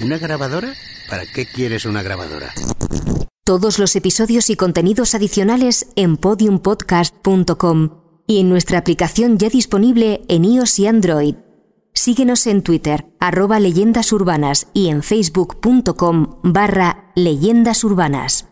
¿Una 0.00 0.18
grabadora? 0.18 0.74
¿Para 1.08 1.24
qué 1.24 1.46
quieres 1.46 1.86
una 1.86 2.02
grabadora? 2.02 2.52
Todos 3.50 3.80
los 3.80 3.96
episodios 3.96 4.48
y 4.48 4.54
contenidos 4.54 5.16
adicionales 5.16 5.88
en 5.96 6.16
podiumpodcast.com 6.18 7.88
y 8.28 8.38
en 8.38 8.48
nuestra 8.48 8.78
aplicación 8.78 9.38
ya 9.38 9.48
disponible 9.48 10.22
en 10.28 10.44
iOS 10.44 10.78
y 10.78 10.86
Android. 10.86 11.34
Síguenos 11.92 12.46
en 12.46 12.62
Twitter, 12.62 13.12
arroba 13.18 13.58
leyendas 13.58 14.12
urbanas 14.12 14.68
y 14.72 14.86
en 14.86 15.02
facebook.com 15.02 16.38
barra 16.44 17.10
leyendas 17.16 17.82
urbanas. 17.82 18.49